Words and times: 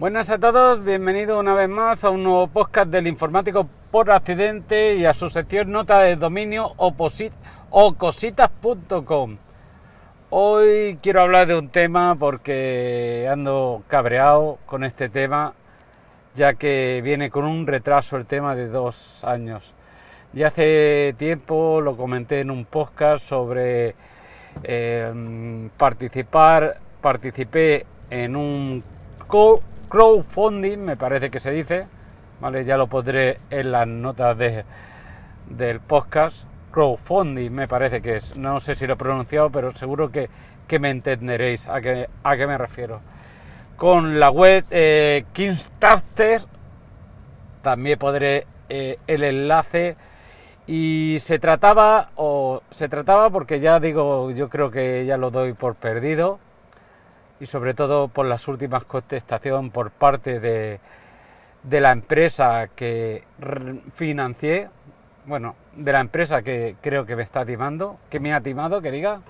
Buenas 0.00 0.30
a 0.30 0.38
todos, 0.38 0.82
bienvenidos 0.82 1.38
una 1.38 1.52
vez 1.52 1.68
más 1.68 2.04
a 2.04 2.10
un 2.10 2.24
nuevo 2.24 2.46
podcast 2.46 2.88
del 2.88 3.06
informático 3.06 3.68
por 3.90 4.10
accidente 4.10 4.94
y 4.94 5.04
a 5.04 5.12
su 5.12 5.28
sección 5.28 5.70
nota 5.70 5.98
de 5.98 6.16
dominio 6.16 6.72
o, 6.78 6.94
cositas.com. 7.98 9.36
Hoy 10.30 10.98
quiero 11.02 11.20
hablar 11.20 11.48
de 11.48 11.58
un 11.58 11.68
tema 11.68 12.16
porque 12.18 13.28
ando 13.30 13.82
cabreado 13.88 14.56
con 14.64 14.84
este 14.84 15.10
tema, 15.10 15.52
ya 16.34 16.54
que 16.54 17.02
viene 17.04 17.28
con 17.28 17.44
un 17.44 17.66
retraso 17.66 18.16
el 18.16 18.24
tema 18.24 18.56
de 18.56 18.68
dos 18.68 19.22
años. 19.22 19.74
Ya 20.32 20.46
hace 20.46 21.14
tiempo 21.18 21.82
lo 21.82 21.98
comenté 21.98 22.40
en 22.40 22.50
un 22.50 22.64
podcast 22.64 23.22
sobre 23.22 23.94
eh, 24.62 25.68
participar, 25.76 26.78
participé 27.02 27.84
en 28.08 28.34
un 28.34 28.82
crowdfunding, 29.90 30.78
me 30.78 30.96
parece 30.96 31.30
que 31.30 31.40
se 31.40 31.50
dice, 31.50 31.86
¿vale? 32.40 32.64
Ya 32.64 32.78
lo 32.78 32.86
pondré 32.86 33.38
en 33.50 33.72
las 33.72 33.86
notas 33.86 34.38
de, 34.38 34.64
del 35.50 35.80
podcast. 35.80 36.44
Crowdfunding 36.70 37.50
me 37.50 37.66
parece 37.66 38.00
que 38.00 38.16
es, 38.16 38.36
no 38.36 38.60
sé 38.60 38.76
si 38.76 38.86
lo 38.86 38.94
he 38.94 38.96
pronunciado, 38.96 39.50
pero 39.50 39.74
seguro 39.76 40.10
que, 40.10 40.30
que 40.68 40.78
me 40.78 40.90
entenderéis 40.90 41.66
a 41.66 41.80
qué, 41.80 42.08
a 42.22 42.36
qué 42.36 42.46
me 42.46 42.56
refiero. 42.56 43.00
Con 43.76 44.20
la 44.20 44.30
web 44.30 44.64
eh, 44.70 45.24
también 47.62 47.98
podré 47.98 48.46
eh, 48.68 48.98
el 49.06 49.24
enlace 49.24 49.96
y 50.66 51.16
se 51.18 51.40
trataba 51.40 52.10
o 52.14 52.62
se 52.70 52.88
trataba 52.88 53.30
porque 53.30 53.58
ya 53.58 53.80
digo 53.80 54.30
yo 54.30 54.48
creo 54.48 54.70
que 54.70 55.04
ya 55.04 55.16
lo 55.16 55.30
doy 55.30 55.54
por 55.54 55.74
perdido 55.74 56.38
y 57.40 57.46
sobre 57.46 57.74
todo 57.74 58.08
por 58.08 58.26
las 58.26 58.46
últimas 58.48 58.84
contestaciones 58.84 59.72
por 59.72 59.90
parte 59.90 60.38
de, 60.40 60.78
de 61.62 61.80
la 61.80 61.92
empresa 61.92 62.68
que 62.68 63.24
financié, 63.94 64.68
bueno, 65.26 65.56
de 65.74 65.92
la 65.92 66.00
empresa 66.00 66.42
que 66.42 66.76
creo 66.80 67.06
que 67.06 67.16
me 67.16 67.22
está 67.22 67.44
timando, 67.44 67.98
que 68.10 68.20
me 68.20 68.32
ha 68.34 68.40
timado, 68.40 68.82
que 68.82 68.90
diga, 68.90 69.20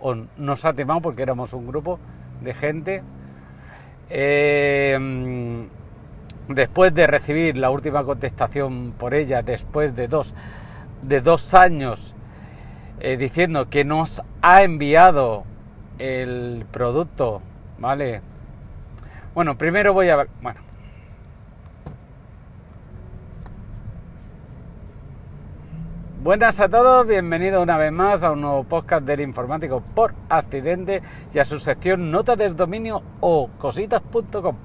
o 0.00 0.14
nos 0.36 0.64
ha 0.64 0.72
timado 0.72 1.00
porque 1.00 1.22
éramos 1.22 1.52
un 1.52 1.66
grupo 1.66 1.98
de 2.40 2.54
gente. 2.54 3.02
Eh, 4.08 5.66
después 6.48 6.94
de 6.94 7.06
recibir 7.06 7.58
la 7.58 7.70
última 7.70 8.04
contestación 8.04 8.94
por 8.96 9.14
ella, 9.14 9.42
después 9.42 9.96
de 9.96 10.06
dos, 10.08 10.34
de 11.02 11.20
dos 11.20 11.54
años, 11.54 12.14
eh, 13.00 13.16
diciendo 13.16 13.68
que 13.68 13.84
nos 13.84 14.22
ha 14.42 14.62
enviado 14.62 15.44
el 15.98 16.66
producto 16.70 17.42
¿vale? 17.78 18.20
Bueno, 19.34 19.56
primero 19.56 19.92
voy 19.92 20.08
a 20.08 20.26
bueno. 20.40 20.60
Buenas 26.22 26.58
a 26.58 26.68
todos, 26.68 27.06
bienvenidos 27.06 27.62
una 27.62 27.78
vez 27.78 27.92
más 27.92 28.24
a 28.24 28.32
un 28.32 28.40
nuevo 28.40 28.64
podcast 28.64 29.04
del 29.04 29.20
informático 29.20 29.80
por 29.94 30.12
accidente 30.28 31.00
y 31.32 31.38
a 31.38 31.44
su 31.44 31.60
sección 31.60 32.10
notas 32.10 32.36
del 32.36 32.56
dominio 32.56 33.00
o 33.20 33.48
cositas.com, 33.58 34.56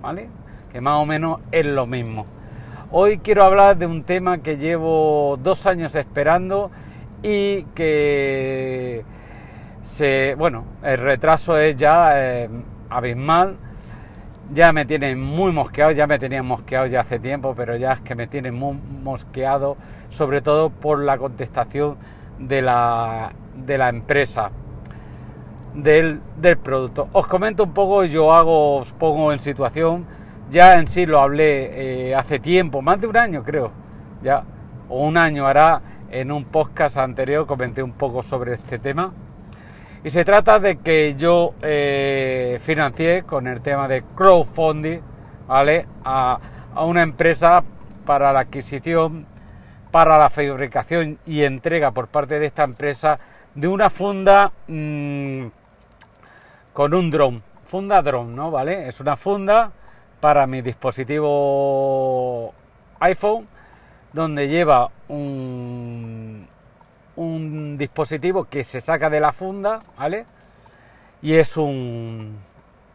¿vale? 0.00 0.28
Que 0.70 0.80
más 0.80 1.02
o 1.02 1.06
menos 1.06 1.40
es 1.50 1.66
lo 1.66 1.86
mismo. 1.86 2.24
Hoy 2.92 3.18
quiero 3.18 3.42
hablar 3.42 3.76
de 3.76 3.86
un 3.86 4.04
tema 4.04 4.38
que 4.38 4.58
llevo 4.58 5.36
dos 5.42 5.66
años 5.66 5.96
esperando 5.96 6.70
y 7.22 7.64
que 7.74 9.04
bueno, 10.36 10.64
el 10.82 10.98
retraso 10.98 11.58
es 11.58 11.76
ya 11.76 12.12
eh, 12.14 12.48
abismal. 12.90 13.56
Ya 14.52 14.72
me 14.72 14.86
tienen 14.86 15.20
muy 15.20 15.52
mosqueado, 15.52 15.92
ya 15.92 16.06
me 16.06 16.18
tenían 16.18 16.46
mosqueado 16.46 16.86
ya 16.86 17.00
hace 17.00 17.18
tiempo, 17.18 17.54
pero 17.54 17.76
ya 17.76 17.92
es 17.92 18.00
que 18.00 18.14
me 18.14 18.26
tienen 18.26 18.54
muy 18.54 18.78
mosqueado, 19.02 19.76
sobre 20.08 20.40
todo 20.40 20.70
por 20.70 21.00
la 21.00 21.18
contestación 21.18 21.96
de 22.38 22.62
la, 22.62 23.30
de 23.54 23.76
la 23.76 23.90
empresa, 23.90 24.50
del, 25.74 26.20
producto. 26.62 27.08
Os 27.12 27.26
comento 27.26 27.64
un 27.64 27.72
poco, 27.72 28.04
yo 28.04 28.32
hago, 28.32 28.76
os 28.76 28.92
pongo 28.94 29.32
en 29.32 29.38
situación, 29.38 30.06
ya 30.50 30.78
en 30.78 30.86
sí 30.86 31.04
lo 31.04 31.20
hablé 31.20 32.08
eh, 32.08 32.14
hace 32.14 32.38
tiempo, 32.38 32.80
más 32.80 32.98
de 33.02 33.06
un 33.06 33.18
año 33.18 33.42
creo, 33.44 33.70
ya, 34.22 34.44
o 34.88 35.06
un 35.06 35.18
año 35.18 35.46
hará, 35.46 35.82
en 36.10 36.32
un 36.32 36.44
podcast 36.46 36.96
anterior 36.96 37.46
comenté 37.46 37.82
un 37.82 37.92
poco 37.92 38.22
sobre 38.22 38.54
este 38.54 38.78
tema 38.78 39.12
y 40.04 40.10
se 40.10 40.24
trata 40.24 40.58
de 40.58 40.76
que 40.76 41.14
yo 41.16 41.54
eh, 41.62 42.58
financié 42.62 43.24
con 43.24 43.46
el 43.46 43.60
tema 43.60 43.88
de 43.88 44.02
crowdfunding, 44.14 45.00
¿vale? 45.46 45.86
A, 46.04 46.38
una 46.76 47.02
empresa 47.02 47.64
para 48.06 48.32
la 48.32 48.40
adquisición, 48.40 49.26
para 49.90 50.16
la 50.16 50.30
fabricación 50.30 51.18
y 51.26 51.42
entrega 51.42 51.90
por 51.90 52.06
parte 52.06 52.38
de 52.38 52.46
esta 52.46 52.62
empresa 52.62 53.18
de 53.54 53.66
una 53.66 53.90
funda 53.90 54.52
mm, 54.68 55.46
con 56.72 56.94
un 56.94 57.10
dron, 57.10 57.42
funda 57.66 58.00
drone, 58.00 58.36
¿no? 58.36 58.52
¿Vale? 58.52 58.86
Es 58.86 59.00
una 59.00 59.16
funda 59.16 59.72
para 60.20 60.46
mi 60.46 60.62
dispositivo 60.62 62.54
iPhone 63.00 63.48
donde 64.12 64.48
lleva 64.48 64.88
un, 65.08 66.46
un 67.18 67.76
dispositivo 67.76 68.44
que 68.44 68.62
se 68.64 68.80
saca 68.80 69.10
de 69.10 69.20
la 69.20 69.32
funda, 69.32 69.80
¿vale? 69.98 70.24
Y 71.20 71.34
es 71.34 71.56
un 71.56 72.38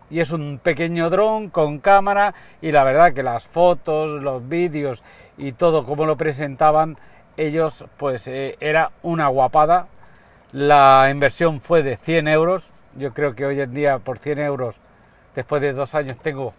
y 0.10 0.20
es 0.20 0.32
un 0.32 0.60
pequeño 0.62 1.10
dron 1.10 1.50
con 1.50 1.80
cámara 1.80 2.34
y 2.62 2.72
la 2.72 2.84
verdad 2.84 3.14
que 3.14 3.24
las 3.24 3.46
fotos, 3.46 4.22
los 4.22 4.48
vídeos 4.48 5.04
y 5.38 5.54
todo 5.54 5.86
como 5.86 6.06
lo 6.06 6.16
presentaban 6.18 6.98
ellos, 7.36 7.86
pues 7.98 8.28
eh, 8.28 8.56
era 8.60 8.92
una 9.02 9.28
guapada. 9.28 9.88
La 10.52 11.08
inversión 11.10 11.62
fue 11.62 11.82
de 11.82 11.98
100 11.98 12.28
euros. 12.28 12.70
Yo 12.96 13.12
creo 13.14 13.36
que 13.36 13.46
hoy 13.46 13.60
en 13.60 13.74
día 13.74 13.98
por 13.98 14.20
100 14.20 14.40
euros, 14.40 14.76
después 15.36 15.62
de 15.62 15.74
dos 15.74 15.96
años, 15.96 16.18
tengo 16.22 16.54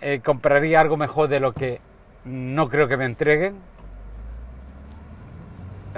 eh, 0.00 0.20
compraría 0.24 0.80
algo 0.80 0.96
mejor 0.96 1.28
de 1.28 1.40
lo 1.40 1.52
que 1.52 1.80
no 2.24 2.68
creo 2.68 2.88
que 2.88 2.96
me 2.96 3.04
entreguen 3.04 3.56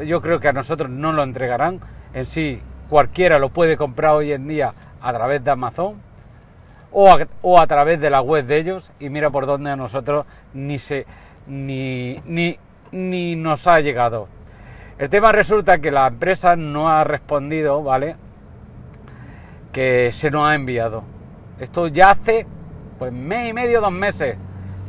yo 0.05 0.21
creo 0.21 0.41
que 0.41 0.49
a 0.49 0.53
nosotros 0.53 0.91
no 0.91 1.13
lo 1.13 1.23
entregarán. 1.23 1.81
En 2.15 2.27
sí, 2.27 2.61
cualquiera 2.89 3.39
lo 3.39 3.51
puede 3.51 3.77
comprar 3.77 4.13
hoy 4.13 4.33
en 4.33 4.49
día 4.49 4.75
a 5.01 5.13
través 5.13 5.43
de 5.45 5.51
Amazon 5.51 6.01
o 6.93 7.59
a, 7.59 7.67
través 7.67 8.01
de 8.01 8.11
la 8.11 8.21
web 8.21 8.47
de 8.47 8.59
ellos 8.59 8.93
y 8.99 9.11
mira 9.11 9.31
por 9.31 9.47
dónde 9.47 9.71
a 9.71 9.77
nosotros 9.77 10.27
ni 10.55 10.79
se 10.79 11.07
ni, 11.47 12.17
ni, 12.27 12.59
ni 12.91 13.37
nos 13.37 13.67
ha 13.67 13.81
llegado. 13.81 14.29
El 14.99 15.09
tema 15.09 15.33
resulta 15.33 15.79
que 15.79 15.91
la 15.91 16.09
empresa 16.09 16.57
no 16.57 16.91
ha 16.91 17.05
respondido, 17.05 17.83
¿vale? 17.83 18.17
Que 19.73 20.11
se 20.13 20.31
nos 20.31 20.49
ha 20.49 20.55
enviado. 20.55 21.05
Esto 21.59 21.87
ya 21.87 22.11
hace 22.11 22.47
pues 22.99 23.13
mes 23.13 23.49
y 23.49 23.53
medio, 23.53 23.81
dos 23.81 23.93
meses 23.93 24.37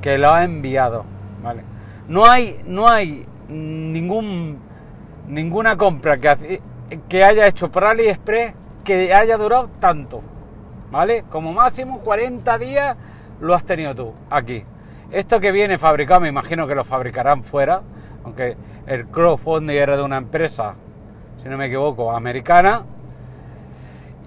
que 0.01 0.17
lo 0.17 0.34
ha 0.34 0.44
enviado, 0.44 1.06
¿vale? 1.41 1.63
No 2.07 2.25
hay, 2.25 2.61
no 2.66 2.90
hay 2.90 3.25
ningún 3.47 4.59
ninguna 5.27 5.77
compra 5.77 6.17
que, 6.17 6.61
que 7.07 7.23
haya 7.23 7.47
hecho 7.47 7.71
por 7.71 7.85
AliExpress 7.85 8.53
que 8.83 9.13
haya 9.13 9.37
durado 9.37 9.69
tanto. 9.79 10.21
¿Vale? 10.91 11.23
Como 11.29 11.53
máximo 11.53 11.99
40 11.99 12.57
días 12.57 12.97
lo 13.39 13.53
has 13.53 13.63
tenido 13.63 13.95
tú 13.95 14.13
aquí. 14.29 14.63
Esto 15.11 15.39
que 15.39 15.51
viene 15.51 15.77
fabricado, 15.77 16.21
me 16.21 16.29
imagino 16.29 16.67
que 16.67 16.75
lo 16.75 16.83
fabricarán 16.83 17.43
fuera, 17.43 17.81
aunque 18.23 18.55
el 18.87 19.07
crowdfunding 19.07 19.75
era 19.75 19.97
de 19.97 20.03
una 20.03 20.17
empresa, 20.17 20.75
si 21.41 21.49
no 21.49 21.57
me 21.57 21.67
equivoco, 21.67 22.11
americana. 22.11 22.83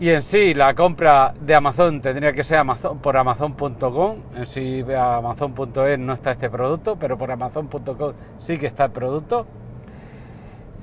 Y 0.01 0.11
en 0.11 0.23
sí, 0.23 0.55
la 0.55 0.75
compra 0.75 1.33
de 1.41 1.55
Amazon 1.55 2.01
tendría 2.01 2.33
que 2.33 2.43
ser 2.43 2.59
Amazon, 2.59 2.99
por 2.99 3.17
Amazon.com. 3.17 4.17
En 4.37 4.47
sí, 4.47 4.85
Amazon.es 4.95 5.99
no 5.99 6.13
está 6.13 6.33
este 6.33 6.51
producto, 6.51 6.97
pero 6.97 7.17
por 7.17 7.31
Amazon.com 7.31 8.13
sí 8.39 8.59
que 8.59 8.67
está 8.67 8.87
el 8.87 8.91
producto. 8.91 9.47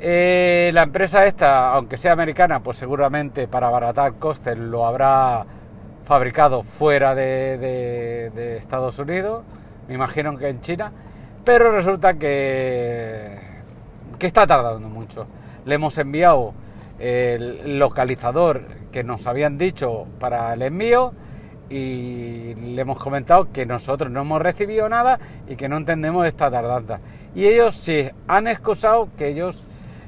Eh, 0.04 0.72
la 0.74 0.82
empresa 0.82 1.26
esta, 1.26 1.74
aunque 1.74 1.96
sea 1.96 2.14
americana, 2.14 2.60
pues 2.60 2.78
seguramente 2.78 3.48
para 3.48 3.68
abaratar 3.68 4.16
costes 4.16 4.58
lo 4.58 4.88
habrá 4.88 5.46
fabricado 6.06 6.64
fuera 6.64 7.14
de, 7.14 8.58
Estados 8.58 8.98
Unidos, 8.98 9.44
me 9.88 9.94
imagino 9.94 10.36
que 10.40 10.50
en 10.50 10.60
China, 10.62 10.92
pero 11.46 11.72
resulta 11.72 12.16
que, 12.16 13.38
que 14.18 14.26
está 14.26 14.48
tardando 14.48 14.90
mucho. 14.90 15.28
Le 15.66 15.76
hemos 15.76 15.96
enviado 16.00 16.56
el 16.98 17.78
localizador 17.78 18.64
que 18.92 19.04
nos 19.04 19.28
habían 19.28 19.60
dicho 19.60 20.08
para 20.20 20.52
el 20.56 20.64
envío 20.64 21.14
y 21.70 22.56
le 22.56 22.82
hemos 22.82 22.98
comentado 22.98 23.52
que 23.52 23.68
nosotros 23.68 24.10
no 24.10 24.22
hemos 24.22 24.42
recibido 24.42 24.90
nada 24.90 25.20
y 25.48 25.56
que 25.56 25.70
no 25.70 25.78
entendemos 25.78 26.26
esta 26.26 26.50
tardanza. 26.50 27.00
Y 27.36 27.46
ellos 27.46 27.76
sí 27.76 28.10
han 28.28 28.48
excusado 28.48 29.08
que 29.16 29.28
ellos 29.28 29.64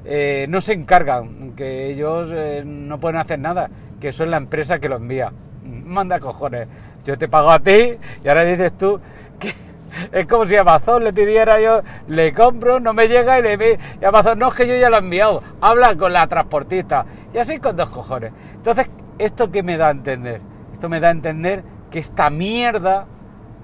eh, 0.06 0.46
no 0.50 0.60
se 0.62 0.74
encargan, 0.74 1.54
que 1.56 1.90
ellos 1.90 2.30
eh, 2.34 2.64
no 2.66 3.00
pueden 3.00 3.18
hacer 3.18 3.40
nada, 3.40 3.70
que 4.00 4.10
eso 4.10 4.24
es 4.24 4.30
la 4.30 4.38
empresa 4.38 4.80
que 4.80 4.90
lo 4.90 4.98
envía. 4.98 5.32
Manda 5.64 6.20
cojones. 6.20 6.68
yo 7.06 7.18
te 7.18 7.28
pago 7.28 7.52
a 7.52 7.60
ti 7.60 7.98
y 8.24 8.28
ahora 8.28 8.44
dices 8.44 8.78
tú 8.78 9.00
que 9.40 9.54
es 10.12 10.28
como 10.28 10.46
si 10.46 10.56
Amazon 10.58 11.04
le 11.04 11.14
pidiera 11.14 11.60
yo, 11.62 11.82
le 12.08 12.34
compro, 12.34 12.80
no 12.80 12.94
me 12.94 13.08
llega 13.08 13.40
y 13.40 13.44
le 13.44 13.80
y 14.02 14.06
Amazon, 14.06 14.40
no 14.40 14.50
es 14.50 14.54
que 14.56 14.68
yo 14.68 14.76
ya 14.76 14.90
lo 14.90 14.98
he 14.98 15.00
enviado, 15.00 15.42
habla 15.62 15.96
con 15.96 16.12
la 16.12 16.28
transportista 16.28 17.06
y 17.34 17.38
así 17.38 17.60
con 17.60 17.76
dos 17.76 17.90
cojones. 17.90 18.34
Entonces, 18.56 18.90
¿esto 19.18 19.52
qué 19.52 19.64
me 19.64 19.78
da 19.78 19.88
a 19.88 19.92
entender? 19.92 20.42
Esto 20.74 20.90
me 20.90 21.00
da 21.00 21.10
a 21.10 21.12
entender 21.12 21.64
que 21.90 22.00
esta 22.00 22.30
mierda 22.30 23.06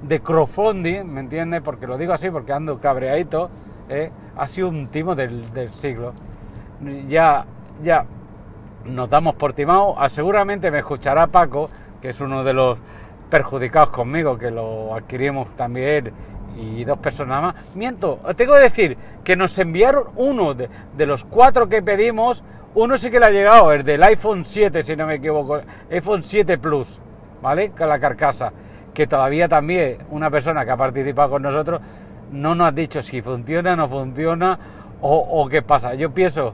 de 0.03 0.21
crowdfunding, 0.21 1.03
¿me 1.03 1.19
entiendes? 1.19 1.61
Porque 1.61 1.85
lo 1.85 1.97
digo 1.97 2.13
así 2.13 2.29
porque 2.29 2.53
ando 2.53 2.79
cabreadito, 2.79 3.49
¿eh? 3.89 4.11
ha 4.37 4.47
sido 4.47 4.69
un 4.69 4.87
timo 4.87 5.15
del, 5.15 5.51
del 5.53 5.73
siglo. 5.73 6.13
Ya, 7.07 7.45
ya 7.83 8.05
nos 8.85 9.09
damos 9.09 9.35
por 9.35 9.53
timado, 9.53 9.95
ah, 9.97 10.09
seguramente 10.09 10.71
me 10.71 10.79
escuchará 10.79 11.27
Paco, 11.27 11.69
que 12.01 12.09
es 12.09 12.21
uno 12.21 12.43
de 12.43 12.53
los 12.53 12.77
perjudicados 13.29 13.89
conmigo, 13.89 14.37
que 14.37 14.51
lo 14.51 14.95
adquirimos 14.95 15.49
también 15.55 16.11
y 16.57 16.83
dos 16.83 16.97
personas 16.97 17.41
más. 17.41 17.55
Miento, 17.75 18.19
tengo 18.35 18.53
que 18.55 18.61
decir 18.61 18.97
que 19.23 19.35
nos 19.35 19.57
enviaron 19.59 20.07
uno 20.15 20.53
de, 20.53 21.05
los 21.05 21.23
cuatro 21.23 21.69
que 21.69 21.81
pedimos, 21.81 22.43
uno 22.75 22.97
sí 22.97 23.09
que 23.09 23.19
le 23.19 23.25
ha 23.27 23.31
llegado, 23.31 23.71
el 23.71 23.83
del 23.83 24.01
iPhone 24.03 24.45
7, 24.45 24.81
si 24.83 24.95
no 24.95 25.05
me 25.05 25.15
equivoco, 25.15 25.61
iPhone 25.91 26.23
7 26.23 26.57
Plus, 26.57 27.01
¿vale? 27.41 27.71
Con 27.71 27.89
la 27.89 27.99
carcasa, 27.99 28.51
que 28.93 29.07
todavía 29.07 29.47
también 29.47 29.97
una 30.09 30.29
persona 30.29 30.65
que 30.65 30.71
ha 30.71 30.77
participado 30.77 31.31
con 31.31 31.41
nosotros 31.41 31.81
no 32.31 32.55
nos 32.55 32.67
ha 32.67 32.71
dicho 32.71 33.01
si 33.01 33.21
funciona, 33.21 33.75
no 33.75 33.87
funciona 33.87 34.57
o, 35.01 35.17
o 35.17 35.49
qué 35.49 35.61
pasa. 35.61 35.95
Yo 35.95 36.11
pienso 36.11 36.53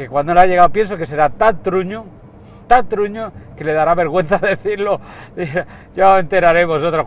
que 0.00 0.08
cuando 0.08 0.32
le 0.32 0.40
ha 0.40 0.46
llegado 0.46 0.70
pienso 0.70 0.96
que 0.96 1.04
será 1.04 1.28
tan 1.28 1.62
truño 1.62 2.06
tan 2.66 2.88
truño 2.88 3.32
que 3.54 3.64
le 3.64 3.72
dará 3.72 3.94
vergüenza 3.94 4.38
decirlo. 4.54 5.00
Ya 5.94 6.14
os 6.14 6.20
enteraré 6.20 6.64
vosotros 6.64 7.06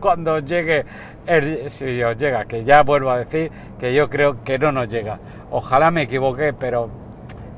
cuando, 0.00 0.38
llegue, 0.38 0.84
el, 1.26 1.68
si 1.68 2.00
os 2.02 2.16
llega, 2.16 2.44
que 2.44 2.62
ya 2.62 2.84
vuelvo 2.84 3.10
a 3.10 3.18
decir 3.18 3.50
que 3.80 3.92
yo 3.92 4.08
creo 4.08 4.42
que 4.44 4.58
no 4.60 4.70
nos 4.70 4.88
llega. 4.88 5.18
Ojalá 5.50 5.90
me 5.90 6.02
equivoque, 6.02 6.52
pero 6.52 6.88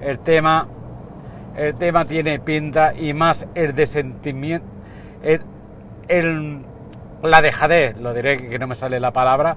el 0.00 0.18
tema, 0.20 0.66
el 1.54 1.74
tema 1.74 2.06
tiene 2.06 2.40
pinta 2.40 2.94
y 2.94 3.12
más 3.12 3.46
el 3.54 3.74
de 3.74 3.86
sentimiento, 3.86 4.66
el, 6.08 6.60
la 7.22 7.42
dejadez, 7.42 7.98
lo 7.98 8.14
diré 8.14 8.38
que 8.38 8.58
no 8.58 8.66
me 8.66 8.74
sale 8.74 8.98
la 9.00 9.10
palabra, 9.12 9.56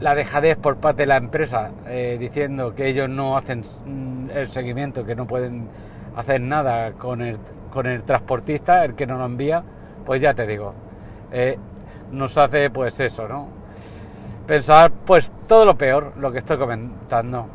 la 0.00 0.14
dejadez 0.14 0.56
por 0.56 0.76
parte 0.76 1.02
de 1.02 1.06
la 1.06 1.16
empresa 1.16 1.70
eh, 1.86 2.16
diciendo 2.20 2.74
que 2.74 2.88
ellos 2.88 3.08
no 3.08 3.36
hacen 3.36 3.62
mm, 3.62 4.30
el 4.30 4.48
seguimiento, 4.48 5.04
que 5.04 5.14
no 5.14 5.26
pueden 5.26 5.68
hacer 6.16 6.40
nada 6.40 6.92
con 6.92 7.22
el, 7.22 7.38
con 7.72 7.86
el 7.86 8.02
transportista, 8.02 8.84
el 8.84 8.94
que 8.94 9.06
nos 9.06 9.18
lo 9.18 9.26
envía, 9.26 9.62
pues 10.04 10.20
ya 10.20 10.34
te 10.34 10.46
digo, 10.46 10.74
eh, 11.32 11.58
nos 12.12 12.36
hace 12.38 12.70
pues 12.70 13.00
eso, 13.00 13.26
¿no? 13.28 13.48
Pensar 14.46 14.92
pues 15.04 15.32
todo 15.46 15.64
lo 15.64 15.76
peor, 15.76 16.12
lo 16.18 16.30
que 16.30 16.38
estoy 16.38 16.56
comentando. 16.56 17.48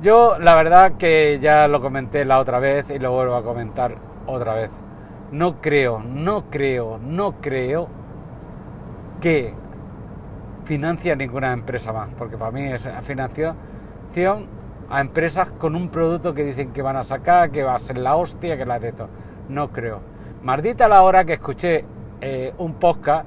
Yo 0.00 0.38
la 0.38 0.54
verdad 0.54 0.92
que 0.98 1.38
ya 1.40 1.68
lo 1.68 1.80
comenté 1.80 2.24
la 2.24 2.38
otra 2.38 2.58
vez 2.58 2.90
y 2.90 2.98
lo 2.98 3.12
vuelvo 3.12 3.36
a 3.36 3.42
comentar 3.42 3.94
otra 4.26 4.54
vez. 4.54 4.70
No 5.30 5.60
creo, 5.60 6.00
no 6.00 6.50
creo, 6.50 6.98
no 6.98 7.40
creo 7.40 7.88
que 9.20 9.54
financia 10.66 11.14
ninguna 11.14 11.52
empresa 11.52 11.92
más, 11.92 12.10
porque 12.18 12.36
para 12.36 12.50
mí 12.50 12.64
es 12.64 12.86
financiación 13.02 13.56
a 14.88 15.00
empresas 15.00 15.50
con 15.52 15.74
un 15.74 15.88
producto 15.88 16.34
que 16.34 16.44
dicen 16.44 16.72
que 16.72 16.82
van 16.82 16.96
a 16.96 17.02
sacar, 17.02 17.50
que 17.50 17.62
va 17.62 17.74
a 17.74 17.78
ser 17.78 17.98
la 17.98 18.16
hostia, 18.16 18.56
que 18.56 18.66
la 18.66 18.78
de 18.78 18.92
todo. 18.92 19.08
No 19.48 19.70
creo. 19.70 20.00
Maldita 20.42 20.88
la 20.88 21.02
hora 21.02 21.24
que 21.24 21.34
escuché 21.34 21.84
eh, 22.20 22.52
un 22.58 22.74
podcast 22.74 23.26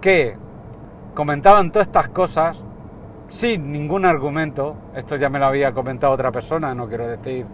que 0.00 0.36
comentaban 1.14 1.70
todas 1.70 1.88
estas 1.88 2.08
cosas 2.08 2.62
sin 3.28 3.72
ningún 3.72 4.04
argumento. 4.04 4.76
Esto 4.94 5.16
ya 5.16 5.28
me 5.28 5.38
lo 5.38 5.46
había 5.46 5.72
comentado 5.72 6.12
otra 6.12 6.32
persona, 6.32 6.74
no 6.74 6.88
quiero 6.88 7.08
decir 7.08 7.46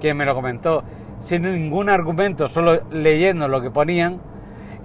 quién 0.00 0.16
me 0.16 0.24
lo 0.24 0.34
comentó. 0.34 0.82
Sin 1.20 1.42
ningún 1.42 1.88
argumento, 1.88 2.48
solo 2.48 2.80
leyendo 2.90 3.48
lo 3.48 3.60
que 3.60 3.70
ponían 3.70 4.20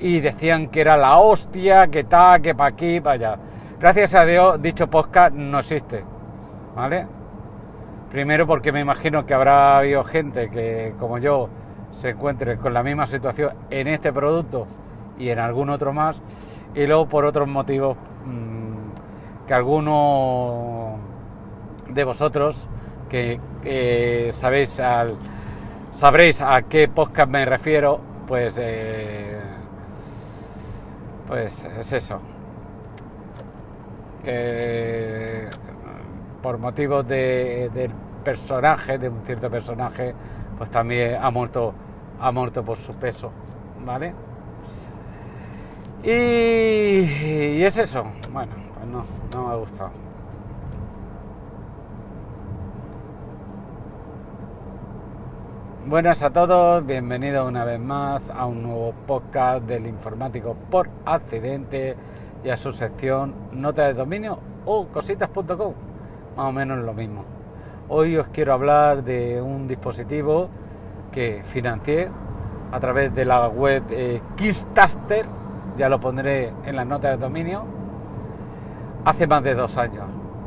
y 0.04 0.20
decían 0.20 0.68
que 0.68 0.82
era 0.82 0.98
la 0.98 1.18
hostia, 1.18 1.88
que 1.88 2.04
tal, 2.04 2.42
que 2.42 2.54
pa' 2.54 2.66
aquí, 2.66 3.02
allá. 3.06 3.38
Gracias 3.80 4.14
a 4.16 4.26
Dios, 4.26 4.62
dicho 4.62 4.88
podcast 4.88 5.34
no 5.34 5.60
existe. 5.60 6.04
¿Vale? 6.76 7.08
Primero 8.12 8.46
porque 8.46 8.74
me 8.74 8.82
imagino 8.82 9.26
que 9.26 9.34
habrá 9.34 9.78
habido 9.78 10.04
gente 10.04 10.50
que, 10.50 10.94
como 11.00 11.20
yo, 11.20 11.48
se 11.92 12.10
encuentre 12.10 12.58
con 12.58 12.74
la 12.74 12.84
misma 12.84 13.08
situación 13.08 13.52
en 13.70 13.88
este 13.88 14.12
producto 14.12 14.68
y 15.18 15.30
en 15.30 15.40
algún 15.40 15.70
otro 15.70 15.94
más. 15.94 16.22
Y 16.76 16.86
luego 16.86 17.08
por 17.08 17.24
otros 17.24 17.48
motivos 17.48 17.96
mm, 18.26 19.48
que 19.48 19.54
alguno 19.54 20.98
de 21.88 22.04
vosotros 22.04 22.68
que 23.10 23.40
sabéis 24.34 24.82
al, 24.82 25.16
sabréis 25.92 26.42
a 26.42 26.62
qué 26.64 26.90
podcast 26.90 27.30
me 27.30 27.46
refiero, 27.46 28.02
pues 28.28 28.60
eh, 28.62 29.53
pues 31.34 31.64
es 31.64 31.92
eso. 31.92 32.20
Que 34.24 35.50
por 36.44 36.60
motivos 36.60 37.08
de, 37.08 37.72
del 37.74 37.90
personaje, 38.24 39.00
de 39.00 39.10
un 39.10 39.20
cierto 39.26 39.50
personaje, 39.50 40.14
pues 40.60 40.70
también 40.70 41.18
ha 41.20 41.32
muerto, 41.32 41.74
ha 42.20 42.32
muerto 42.32 42.64
por 42.64 42.78
su 42.78 42.94
peso, 42.94 43.32
¿vale? 43.84 44.14
Y, 46.04 47.64
es 47.64 47.78
eso, 47.80 48.04
bueno, 48.32 48.54
pues 48.76 48.86
no, 48.86 49.04
no 49.34 49.48
me 49.48 49.54
ha 49.54 49.56
gustado. 49.56 49.90
Buenas 55.94 56.24
a 56.24 56.32
todos, 56.32 56.84
bienvenidos 56.84 57.48
una 57.48 57.66
vez 57.66 57.80
más 57.80 58.32
a 58.32 58.48
un 58.48 58.64
nuevo 58.64 58.96
podcast 59.06 59.64
del 59.68 59.86
informático 59.86 60.56
por 60.72 60.90
accidente 61.06 61.96
y 62.44 62.50
a 62.50 62.58
su 62.58 62.72
sección 62.72 63.36
nota 63.52 63.84
de 63.84 63.94
dominio 63.94 64.40
o 64.66 64.88
cositas.com 64.88 65.74
más 66.36 66.46
o 66.48 66.52
menos 66.52 66.80
lo 66.80 66.96
mismo. 66.96 67.24
Hoy 67.90 68.18
os 68.18 68.28
quiero 68.30 68.54
hablar 68.54 69.04
de 69.04 69.40
un 69.40 69.68
dispositivo 69.68 70.50
que 71.12 71.44
financié 71.44 72.10
a 72.72 72.80
través 72.80 73.14
de 73.14 73.26
la 73.26 73.48
web 73.50 73.84
eh, 73.92 74.20
Kickstarter, 74.36 75.28
ya 75.78 75.90
lo 75.90 76.00
pondré 76.00 76.54
en 76.66 76.76
las 76.76 76.88
notas 76.88 77.12
de 77.12 77.18
dominio, 77.18 77.66
hace 79.06 79.28
más 79.28 79.44
de 79.44 79.54
dos 79.54 79.78
años. 79.78 80.06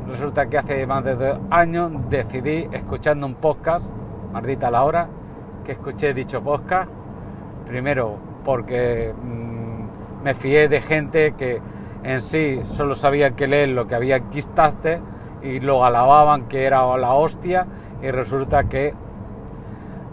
Resulta 0.09 0.47
que 0.47 0.57
hace 0.57 0.85
más 0.85 1.05
de 1.05 1.15
dos 1.15 1.39
años 1.49 1.93
decidí, 2.09 2.67
escuchando 2.73 3.25
un 3.25 3.35
podcast, 3.35 3.87
maldita 4.33 4.69
la 4.69 4.83
hora, 4.83 5.07
que 5.67 5.73
escuché 5.73 6.13
dicho 6.13 6.41
podcast, 6.41 6.89
primero 7.67 8.15
porque 8.45 9.13
mm, 9.13 10.23
me 10.23 10.33
fié 10.33 10.69
de 10.69 10.79
gente 10.79 11.33
que 11.33 11.59
en 12.03 12.21
sí 12.21 12.61
solo 12.63 12.95
sabía 12.95 13.31
que 13.31 13.47
leer 13.47 13.69
lo 13.69 13.85
que 13.85 13.95
había 13.95 14.15
en 14.15 15.01
y 15.43 15.59
lo 15.59 15.83
alababan 15.83 16.47
que 16.47 16.63
era 16.63 16.95
la 16.95 17.11
hostia 17.11 17.67
y 18.01 18.09
resulta 18.11 18.63
que 18.63 18.93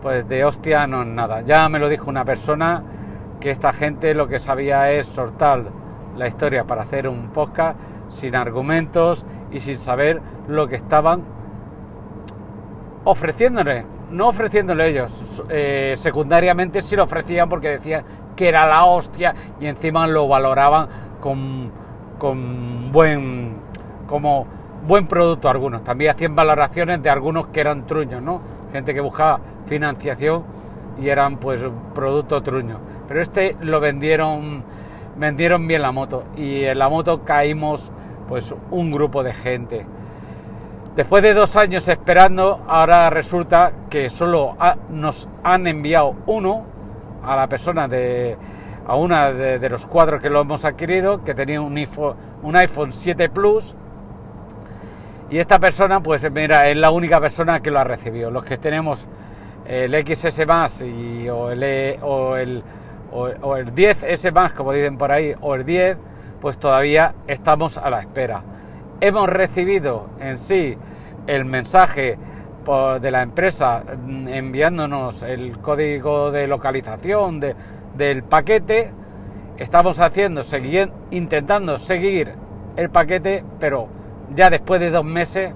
pues 0.03 0.27
de 0.29 0.45
hostia 0.45 0.89
no 0.89 1.03
es 1.03 1.09
nada. 1.09 1.43
Ya 1.43 1.69
me 1.69 1.79
lo 1.79 1.89
dijo 1.89 2.11
una 2.11 2.25
persona 2.25 2.83
que 3.39 3.51
esta 3.51 3.73
gente 3.73 4.13
lo 4.13 4.27
que 4.27 4.41
sabía 4.41 4.91
es 4.91 5.07
soltar 5.07 5.67
la 6.17 6.27
historia 6.27 6.65
para 6.65 6.83
hacer 6.83 7.07
un 7.07 7.29
podcast 7.29 7.79
sin 8.09 8.35
argumentos 8.35 9.25
y 9.53 9.61
sin 9.61 9.79
saber 9.79 10.21
lo 10.49 10.67
que 10.67 10.75
estaban 10.75 11.23
ofreciéndole, 13.05 13.85
no 14.11 14.29
ofreciéndole 14.29 14.89
ellos, 14.89 15.43
eh, 15.49 15.95
secundariamente 15.97 16.81
sí 16.81 16.97
lo 16.97 17.05
ofrecían 17.05 17.49
porque 17.49 17.71
decían 17.71 18.05
que 18.37 18.49
era 18.49 18.67
la 18.67 18.85
hostia 18.85 19.35
y 19.61 19.67
encima 19.67 20.07
lo 20.07 20.29
valoraban 20.29 20.89
con, 21.21 21.71
con 22.19 22.93
buen 22.93 23.55
como 24.07 24.47
buen 24.87 25.07
producto 25.07 25.49
algunos. 25.49 25.83
También 25.83 26.11
hacían 26.11 26.35
valoraciones 26.35 27.03
de 27.03 27.11
algunos 27.11 27.47
que 27.49 27.61
eran 27.61 27.87
truños, 27.87 28.23
¿no? 28.23 28.41
Gente 28.73 28.93
que 28.95 29.01
buscaba 29.01 29.41
financiación 29.67 30.45
y 31.01 31.09
eran 31.09 31.39
pues 31.39 31.63
producto 31.95 32.43
truño. 32.43 32.79
Pero 33.09 33.23
este 33.23 33.57
lo 33.61 33.81
vendieron, 33.81 34.63
vendieron 35.17 35.67
bien 35.67 35.83
la 35.83 35.93
moto 35.93 36.25
y 36.37 36.65
en 36.65 36.79
la 36.79 36.89
moto 36.89 37.23
caímos 37.25 37.93
pues 38.29 38.55
un 38.71 38.91
grupo 38.91 39.23
de 39.23 39.33
gente. 39.33 39.87
Después 40.97 41.25
de 41.25 41.35
dos 41.35 41.57
años 41.57 41.89
esperando, 41.89 42.65
ahora 42.69 43.11
resulta 43.11 43.73
que 43.91 44.09
solo 44.11 44.57
nos 44.91 45.29
han 45.43 45.67
enviado 45.67 46.15
uno 46.27 46.65
a 47.25 47.35
la 47.35 47.49
persona 47.49 47.89
de 47.89 48.37
a 48.87 48.95
una 48.95 49.33
de, 49.33 49.69
los 49.69 49.87
cuatro 49.87 50.21
que 50.21 50.31
lo 50.31 50.43
hemos 50.43 50.65
adquirido, 50.65 51.25
que 51.25 51.35
tenía 51.35 51.61
un 51.61 51.77
iPhone, 51.77 52.15
un 52.43 52.55
iPhone 52.55 52.93
7 52.93 53.29
Plus 53.31 53.75
y 55.31 55.39
esta 55.39 55.59
persona, 55.59 56.01
pues 56.01 56.31
mira, 56.31 56.69
es 56.69 56.77
la 56.77 56.93
única 56.93 57.21
persona 57.21 57.61
que 57.61 57.73
lo 57.73 57.81
ha 57.81 57.85
recibido. 57.85 58.31
Los 58.31 58.45
que 58.45 58.59
tenemos 58.59 59.09
el 59.67 59.93
XS 60.07 60.47
más 60.47 60.81
y, 60.81 61.29
o, 61.29 61.51
el, 61.51 61.63
e, 61.65 61.99
o, 62.03 62.37
el, 62.37 62.63
o, 63.11 63.31
o 63.41 63.57
el 63.57 63.75
10S 63.75 64.33
más, 64.33 64.53
como 64.53 64.73
dicen 64.73 64.97
por 64.97 65.11
ahí, 65.11 65.35
o 65.41 65.57
el 65.57 65.65
10, 65.65 65.97
pues 66.41 66.57
todavía 66.59 67.15
estamos 67.27 67.79
a 67.79 67.91
la 67.91 67.99
espera. 67.99 68.43
Hemos 69.05 69.29
recibido 69.29 70.07
en 70.19 70.39
sí 70.39 70.79
el 71.27 71.45
mensaje 71.45 72.17
por- 72.65 73.03
de 73.03 73.11
la 73.11 73.21
empresa 73.21 73.83
mm, 74.03 74.29
enviándonos 74.29 75.23
el 75.23 75.59
código 75.59 76.31
de 76.31 76.47
localización 76.47 77.39
de- 77.39 77.55
del 77.99 78.23
paquete. 78.23 78.91
Estamos 79.59 80.01
haciendo, 80.01 80.41
intentando 81.11 81.77
seguir 81.77 82.33
el 82.77 82.89
paquete, 82.89 83.45
pero 83.61 83.89
ya 84.35 84.49
después 84.49 84.81
de 84.81 84.91
dos 84.91 85.05
meses 85.05 85.53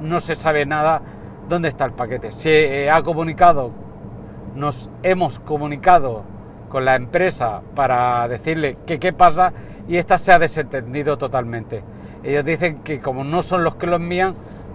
no 0.00 0.18
se 0.18 0.34
sabe 0.34 0.66
nada 0.66 1.00
dónde 1.48 1.68
está 1.68 1.84
el 1.84 1.92
paquete. 1.92 2.32
Se 2.32 2.82
eh, 2.86 2.90
ha 2.90 3.00
comunicado, 3.04 3.70
nos 4.56 4.90
hemos 5.04 5.38
comunicado 5.38 6.24
con 6.68 6.84
la 6.84 6.96
empresa 6.96 7.60
para 7.74 8.26
decirle 8.28 8.78
que 8.86 8.98
qué 8.98 9.12
pasa 9.12 9.52
y 9.88 9.96
esta 9.96 10.18
se 10.18 10.32
ha 10.32 10.38
desentendido 10.38 11.16
totalmente. 11.16 11.82
Ellos 12.22 12.44
dicen 12.44 12.82
que 12.82 13.00
como 13.00 13.24
no 13.24 13.42
son 13.42 13.64
los 13.64 13.76
que 13.76 13.86
lo 13.86 13.96
envían, 13.96 14.34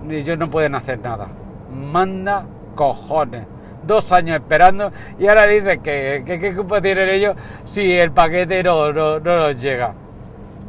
ellos 0.10 0.38
no 0.38 0.50
pueden 0.50 0.76
hacer 0.76 1.00
nada. 1.00 1.28
Manda 1.72 2.46
cojones. 2.76 3.46
Dos 3.86 4.14
años 4.14 4.36
esperando 4.38 4.94
y 5.20 5.28
ahora 5.28 5.46
dicen 5.46 5.82
que 5.82 6.24
qué 6.26 6.56
culpa 6.56 6.82
tienen 6.82 7.10
ellos 7.10 7.36
si 7.66 7.92
el 7.92 8.12
paquete 8.12 8.64
no, 8.64 8.94
no, 8.94 9.20
no 9.20 9.38
nos 9.38 9.62
llega. 9.62 9.94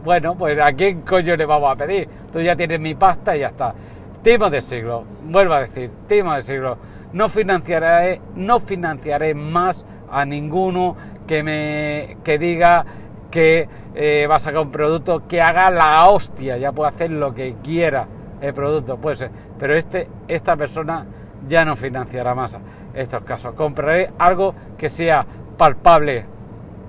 Bueno, 0.05 0.35
pues 0.35 0.59
a 0.59 0.73
quién 0.73 1.01
coño 1.03 1.37
le 1.37 1.47
vamos 1.47 1.73
a 1.73 1.77
pedir. 1.77 2.09
Tú 2.33 2.41
ya 2.41 2.57
tienes 2.57 2.81
mi 2.81 2.95
pasta 2.95 3.37
y 3.37 3.41
ya 3.41 3.49
está. 3.49 3.73
Timo 4.23 4.51
del 4.51 4.63
siglo, 4.63 5.05
vuelvo 5.25 5.55
a 5.55 5.61
decir, 5.61 5.91
timo 6.09 6.35
del 6.35 6.43
siglo. 6.43 6.77
No 7.13 7.29
financiaré, 7.29 8.21
no 8.35 8.59
financiaré 8.59 9.35
más 9.35 9.87
a 10.11 10.25
ninguno 10.25 10.97
que 11.27 11.43
me 11.43 12.19
que 12.23 12.39
diga 12.39 12.85
que 13.31 13.69
eh, 13.95 14.27
va 14.29 14.37
a 14.37 14.39
sacar 14.39 14.61
un 14.63 14.71
producto 14.71 15.27
que 15.27 15.41
haga 15.41 15.71
la 15.71 16.09
hostia, 16.09 16.57
ya 16.57 16.73
puede 16.73 16.89
hacer 16.89 17.11
lo 17.11 17.35
que 17.35 17.57
quiera 17.63 18.07
el 18.41 18.55
producto, 18.55 18.97
puede 18.97 19.17
ser. 19.17 19.31
Pero 19.59 19.75
este, 19.77 20.09
esta 20.29 20.57
persona 20.57 21.07
ya 21.49 21.65
no 21.65 21.77
financiará 21.77 22.35
más 22.35 22.59
estos 22.95 23.23
casos. 23.23 23.55
Compraré 23.55 24.11
algo 24.19 24.55
que 24.79 24.89
sea 24.89 25.27
palpable 25.57 26.27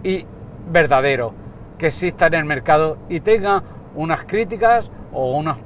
y 0.04 0.26
verdadero, 0.70 1.34
que 1.78 1.88
exista 1.88 2.28
en 2.28 2.36
el 2.36 2.46
mercado 2.46 2.98
y 3.10 3.20
tenga 3.20 3.64
unas 3.96 4.24
críticas 4.24 4.90
o 5.14 5.38
unas 5.38 5.58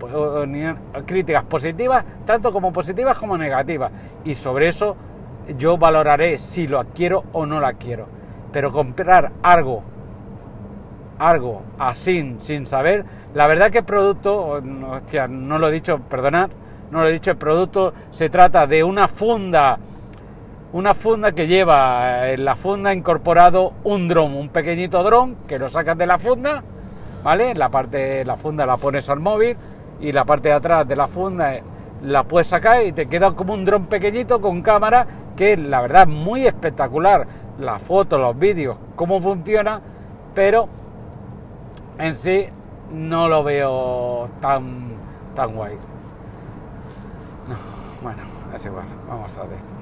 críticas 1.05 1.43
positivas, 1.45 2.05
tanto 2.25 2.51
como 2.51 2.71
positivas 2.71 3.17
como 3.17 3.37
negativas. 3.37 3.91
Y 4.23 4.35
sobre 4.35 4.67
eso 4.67 4.95
yo 5.57 5.77
valoraré 5.77 6.37
si 6.37 6.67
lo 6.67 6.83
quiero 6.93 7.23
o 7.31 7.45
no 7.45 7.59
la 7.59 7.73
quiero. 7.73 8.18
Pero 8.51 8.71
comprar 8.71 9.31
algo, 9.43 9.83
algo 11.17 11.61
así, 11.77 12.35
sin 12.39 12.65
saber, 12.65 13.05
la 13.33 13.47
verdad 13.47 13.71
que 13.71 13.79
el 13.79 13.85
producto, 13.85 14.61
hostia, 14.91 15.27
no 15.27 15.59
lo 15.59 15.69
he 15.69 15.71
dicho, 15.71 15.99
perdonad, 15.99 16.49
no 16.91 17.01
lo 17.01 17.07
he 17.07 17.13
dicho, 17.13 17.31
el 17.31 17.37
producto 17.37 17.93
se 18.11 18.29
trata 18.29 18.65
de 18.65 18.83
una 18.83 19.07
funda 19.07 19.77
una 20.71 20.93
funda 20.93 21.31
que 21.31 21.47
lleva 21.47 22.27
eh, 22.27 22.33
en 22.33 22.45
la 22.45 22.55
funda 22.55 22.93
incorporado 22.93 23.73
un 23.83 24.07
dron, 24.07 24.35
un 24.35 24.49
pequeñito 24.49 25.01
dron 25.03 25.35
que 25.47 25.57
lo 25.57 25.67
sacas 25.67 25.97
de 25.97 26.05
la 26.05 26.19
funda, 26.19 26.63
¿vale? 27.23 27.55
La 27.55 27.69
parte 27.69 28.23
la 28.23 28.37
funda 28.37 28.65
la 28.65 28.77
pones 28.77 29.09
al 29.09 29.19
móvil 29.19 29.57
y 29.99 30.11
la 30.11 30.25
parte 30.25 30.49
de 30.49 30.55
atrás 30.55 30.87
de 30.87 30.95
la 30.95 31.07
funda 31.07 31.55
eh, 31.55 31.63
la 32.03 32.23
puedes 32.23 32.47
sacar 32.47 32.85
y 32.85 32.91
te 32.91 33.07
queda 33.07 33.31
como 33.31 33.53
un 33.53 33.65
dron 33.65 33.87
pequeñito 33.87 34.39
con 34.39 34.61
cámara 34.61 35.07
que 35.39 35.55
la 35.55 35.79
verdad 35.79 36.01
es 36.01 36.09
muy 36.09 36.45
espectacular. 36.45 37.25
La 37.59 37.79
foto, 37.79 38.17
los 38.19 38.37
vídeos, 38.37 38.75
cómo 38.97 39.21
funciona, 39.21 39.79
pero 40.35 40.67
en 41.97 42.13
sí 42.13 42.47
no 42.91 43.29
lo 43.29 43.41
veo 43.45 44.27
tan 44.41 44.89
tan 45.35 45.55
guay. 45.55 45.75
No, 47.47 47.55
bueno, 48.03 48.21
es 48.53 48.65
igual, 48.65 48.85
vamos 49.07 49.37
a 49.37 49.43
ver 49.43 49.53
esto. 49.53 49.79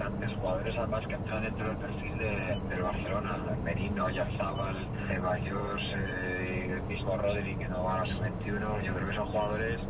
bastantes 0.00 0.32
jugadores 0.38 0.69
además 0.80 1.06
que 1.06 1.14
entran 1.14 1.42
dentro 1.42 1.68
del 1.68 1.76
perfil 1.76 2.18
de, 2.18 2.60
del 2.70 2.82
Barcelona, 2.82 3.38
Merino, 3.62 4.08
Yazábal, 4.08 4.76
Ceballos, 5.08 5.82
eh, 5.96 6.70
el 6.72 6.82
mismo 6.82 7.16
Rodri 7.16 7.54
que 7.56 7.68
no 7.68 7.84
va 7.84 7.96
a 7.96 8.06
los 8.06 8.20
21, 8.20 8.80
yo 8.82 8.94
creo 8.94 9.08
que 9.08 9.14
son 9.14 9.26
jugadores 9.28 9.80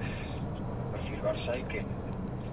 perfil 0.93 1.23
Barça 1.23 1.59
y 1.59 1.63
que, 1.65 1.87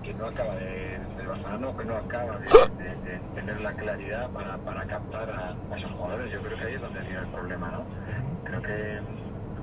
que 0.04 0.14
no 0.14 0.28
acaba 0.28 0.56
de, 0.56 0.96
el 1.20 1.28
Barcelona 1.28 1.58
no, 1.58 1.78
que 1.78 1.86
no 1.86 1.96
acaba 1.98 2.38
de, 2.38 3.20
tener 3.36 3.62
la 3.62 3.74
claridad 3.74 4.30
para, 4.30 4.58
para 4.58 4.86
captar 4.86 5.30
a, 5.30 5.76
esos 5.76 5.92
jugadores, 5.92 6.32
yo 6.32 6.42
creo 6.42 6.58
que 6.58 6.66
ahí 6.66 6.74
es 6.76 6.82
donde 6.82 7.00
viene 7.02 7.20
el 7.20 7.28
problema, 7.28 7.72
¿no? 7.72 7.86
Creo 8.44 8.62
que 8.62 9.00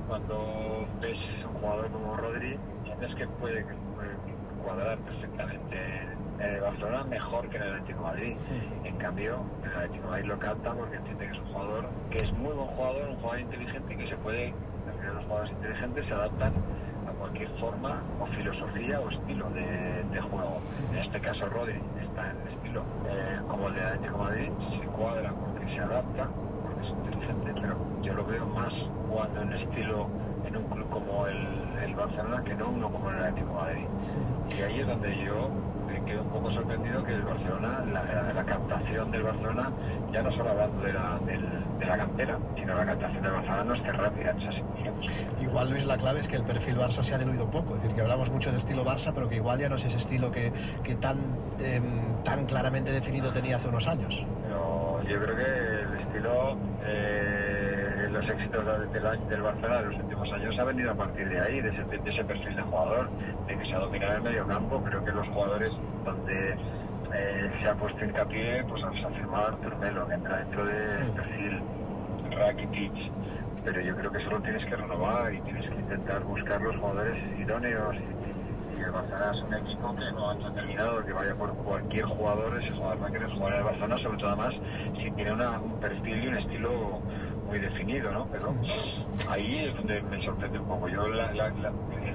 cuando 0.08 0.86
ves 1.00 1.18
un 1.46 1.60
jugador 1.60 1.90
como 1.90 2.16
Rodri, 2.16 2.58
sientes 2.84 3.14
que 3.14 3.26
puede, 3.26 3.64
puede 3.64 4.14
cuadrar 4.64 4.98
perfectamente 4.98 5.76
en 6.38 6.40
el 6.40 6.60
Barcelona 6.60 7.04
mejor 7.04 7.48
que 7.48 7.56
en 7.56 7.62
el 7.62 7.72
Atlético 7.74 7.98
de 7.98 8.04
Madrid. 8.04 8.36
En 8.84 8.96
cambio, 8.96 9.44
el 9.62 9.70
Atlético 9.70 10.04
de 10.04 10.10
Madrid 10.10 10.26
lo 10.26 10.38
capta 10.38 10.72
porque 10.72 10.96
entiende 10.96 11.26
que 11.26 11.32
es 11.32 11.38
un 11.38 11.52
jugador 11.52 11.88
que 12.10 12.18
es 12.18 12.32
muy 12.32 12.52
buen 12.52 12.68
jugador, 12.68 13.08
un 13.10 13.16
jugador 13.16 13.40
inteligente 13.40 13.94
y 13.94 13.96
que 13.96 14.08
se 14.08 14.16
puede, 14.16 14.54
al 14.86 14.98
final 14.98 15.14
los 15.16 15.24
jugadores 15.24 15.52
inteligentes 15.52 16.06
se 16.06 16.14
adaptan 16.14 16.52
a 17.06 17.12
cualquier 17.12 17.48
forma 17.60 18.02
o 18.20 18.26
filosofía 18.26 19.00
o 19.00 19.10
estilo 19.10 19.50
de, 19.50 20.04
de 20.10 20.20
juego. 20.20 20.60
En 20.92 20.98
este 20.98 21.20
caso 21.20 21.46
Rodri 21.46 21.80
está 22.02 22.30
en 22.30 22.36
el 22.40 22.48
estilo 22.54 22.82
eh, 23.08 23.40
como 23.48 23.68
el 23.68 23.74
de 23.74 23.80
Atlético 23.82 24.18
de 24.18 24.24
Madrid, 24.24 24.50
se 24.80 24.86
cuadra 24.88 25.32
porque 25.32 25.74
se 25.74 25.80
adapta, 25.80 26.28
porque 26.62 26.86
es 26.86 26.90
inteligente, 26.90 27.52
pero 27.60 27.76
yo 28.02 28.14
lo 28.14 28.24
veo 28.24 28.46
más 28.46 28.72
jugando 29.08 29.42
en 29.42 29.52
estilo 29.52 30.08
en 30.46 30.56
un 30.56 30.64
club 30.64 30.88
como 30.90 31.26
el, 31.26 31.73
el 31.84 31.94
Barcelona 31.94 32.42
que 32.44 32.54
no 32.54 32.68
uno 32.68 32.90
como 32.90 33.10
el 33.10 33.16
Atlético 33.18 33.48
de 33.48 33.54
Madrid. 33.54 33.86
Y 34.58 34.62
ahí 34.62 34.80
es 34.80 34.86
donde 34.86 35.24
yo 35.24 35.50
me 35.86 36.04
quedo 36.04 36.22
un 36.22 36.28
poco 36.30 36.50
sorprendido 36.52 37.02
que 37.04 37.12
el 37.14 37.22
Barcelona, 37.22 37.82
la, 37.92 38.32
la 38.32 38.44
captación 38.44 39.10
del 39.10 39.22
Barcelona, 39.22 39.70
ya 40.12 40.22
no 40.22 40.30
solo 40.32 40.50
hablando 40.50 40.80
de 40.82 40.92
la, 40.92 41.18
del- 41.26 41.78
de 41.78 41.86
la 41.86 41.96
cantera, 41.96 42.38
sino 42.56 42.74
la 42.74 42.86
captación 42.86 43.22
del 43.22 43.32
Barcelona 43.32 43.64
no 43.64 43.74
esté 43.74 43.92
rápida 43.92 44.30
en 44.30 44.38
esas 44.40 44.54
situaciones. 44.54 45.40
Igual, 45.42 45.70
Luis, 45.70 45.84
la 45.84 45.98
clave 45.98 46.20
es 46.20 46.28
que 46.28 46.36
el 46.36 46.44
perfil 46.44 46.76
Barça 46.76 47.02
se 47.02 47.14
ha 47.14 47.18
diluido 47.18 47.44
un 47.44 47.50
poco. 47.50 47.74
Es 47.76 47.82
decir, 47.82 47.96
que 47.96 48.02
hablamos 48.02 48.30
mucho 48.30 48.50
de 48.50 48.58
estilo 48.58 48.84
Barça, 48.84 49.12
pero 49.14 49.28
que 49.28 49.36
igual 49.36 49.58
ya 49.58 49.68
no 49.68 49.76
es 49.76 49.84
ese 49.84 49.96
estilo 49.98 50.30
que, 50.30 50.52
que 50.82 50.94
tan, 50.96 51.34
em, 51.58 52.14
tan 52.22 52.46
claramente 52.46 52.92
definido 52.92 53.32
tenía 53.32 53.56
hace 53.56 53.68
unos 53.68 53.86
años. 53.88 54.24
Pero 54.42 55.02
yo 55.02 55.20
creo 55.20 55.36
que 55.36 55.80
el 55.82 56.00
estilo, 56.00 56.56
eh, 56.84 57.33
los 58.14 58.28
éxitos 58.28 58.64
del, 58.64 58.92
del, 58.92 59.28
del 59.28 59.42
Barcelona 59.42 59.82
de 59.82 59.86
los 59.88 59.96
últimos 59.96 60.32
años 60.32 60.58
ha 60.58 60.64
venido 60.64 60.90
a 60.92 60.94
partir 60.94 61.28
de 61.28 61.40
ahí, 61.40 61.60
de 61.60 61.68
ese, 61.68 61.82
de 61.82 62.10
ese 62.10 62.24
perfil 62.24 62.54
de 62.54 62.62
jugador, 62.62 63.10
de 63.48 63.58
que 63.58 63.64
se 63.66 63.74
ha 63.74 63.78
dominado 63.80 64.14
el 64.14 64.22
medio 64.22 64.46
campo. 64.46 64.82
Creo 64.84 65.04
que 65.04 65.12
los 65.12 65.28
jugadores 65.28 65.72
donde 66.04 66.56
eh, 67.12 67.50
se 67.60 67.68
ha 67.68 67.74
puesto 67.74 68.04
hincapié, 68.04 68.64
pues 68.68 68.82
se 68.82 69.04
ha 69.04 69.10
firmado 69.10 69.48
Artur 69.48 69.76
Melo, 69.78 70.06
que 70.06 70.14
entra 70.14 70.38
dentro 70.38 70.64
del 70.64 71.10
perfil 71.10 71.60
Rakitic. 72.30 72.92
Pero 73.64 73.80
yo 73.80 73.96
creo 73.96 74.12
que 74.12 74.24
solo 74.24 74.40
tienes 74.42 74.64
que 74.66 74.76
renovar 74.76 75.34
y 75.34 75.40
tienes 75.40 75.68
que 75.68 75.74
intentar 75.74 76.22
buscar 76.22 76.60
los 76.60 76.76
jugadores 76.76 77.16
idóneos 77.38 77.96
y, 77.96 78.78
y 78.78 78.82
el 78.82 78.90
Barcelona 78.92 79.32
es 79.32 79.42
un 79.42 79.54
equipo 79.54 79.96
que 79.96 80.12
no 80.12 80.30
ha 80.30 80.34
determinado 80.34 81.04
que 81.04 81.12
vaya 81.12 81.34
por 81.34 81.54
cualquier 81.64 82.04
jugador, 82.04 82.62
ese 82.62 82.70
jugador 82.72 83.02
va 83.02 83.08
a 83.08 83.10
querer 83.10 83.30
jugar 83.30 83.52
en 83.54 83.58
el 83.58 83.64
Barcelona, 83.64 83.98
sobre 84.02 84.18
todo 84.18 84.28
además 84.28 84.54
si 85.00 85.10
tiene 85.12 85.32
una, 85.32 85.58
un 85.58 85.80
perfil 85.80 86.24
y 86.24 86.28
un 86.28 86.36
estilo 86.36 87.00
muy 87.46 87.58
definido, 87.58 88.10
¿no? 88.12 88.26
Pero 88.26 88.54
ahí 89.28 89.66
es 89.66 89.76
donde 89.76 90.00
me 90.02 90.24
sorprende 90.24 90.58
un 90.58 90.66
poco. 90.66 90.88
Yo, 90.88 91.08
la, 91.08 91.32
la, 91.32 91.52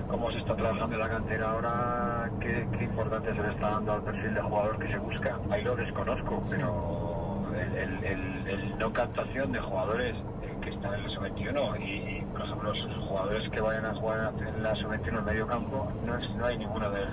cómo 0.08 0.32
se 0.32 0.40
está 0.40 0.56
trabajando 0.56 0.96
en 0.96 1.02
la 1.02 1.10
cantera 1.10 1.52
ahora, 1.52 2.30
qué, 2.40 2.68
qué 2.78 2.84
importancia 2.84 3.34
se 3.34 3.42
le 3.42 3.50
está 3.50 3.70
dando 3.70 3.94
al 3.94 4.04
perfil 4.04 4.34
de 4.34 4.42
jugador 4.42 4.80
que 4.80 4.88
se 4.88 4.98
busca, 4.98 5.40
ahí 5.52 5.64
lo 5.64 5.76
desconozco, 5.76 6.44
pero 6.50 7.44
el, 7.56 7.76
el, 7.78 8.04
el, 8.04 8.48
el 8.48 8.78
no 8.80 8.92
captación 8.92 9.52
de 9.52 9.60
jugadores 9.60 10.16
que 10.62 10.70
están 10.72 10.94
en 10.96 11.04
la 11.04 11.10
sub-21 11.10 11.80
y, 11.80 12.22
por 12.32 12.42
ejemplo, 12.42 12.74
los 12.74 13.08
jugadores 13.08 13.50
que 13.50 13.62
vayan 13.62 13.86
a 13.86 13.94
jugar 13.96 14.34
en 14.46 14.64
la 14.64 14.76
sub-21 14.76 15.20
en 15.20 15.26
medio 15.26 15.48
campo, 15.48 15.92
no, 16.06 16.18
es, 16.18 16.30
no 16.36 16.46
hay 16.46 16.58
ninguno 16.58 16.90
del, 16.92 17.08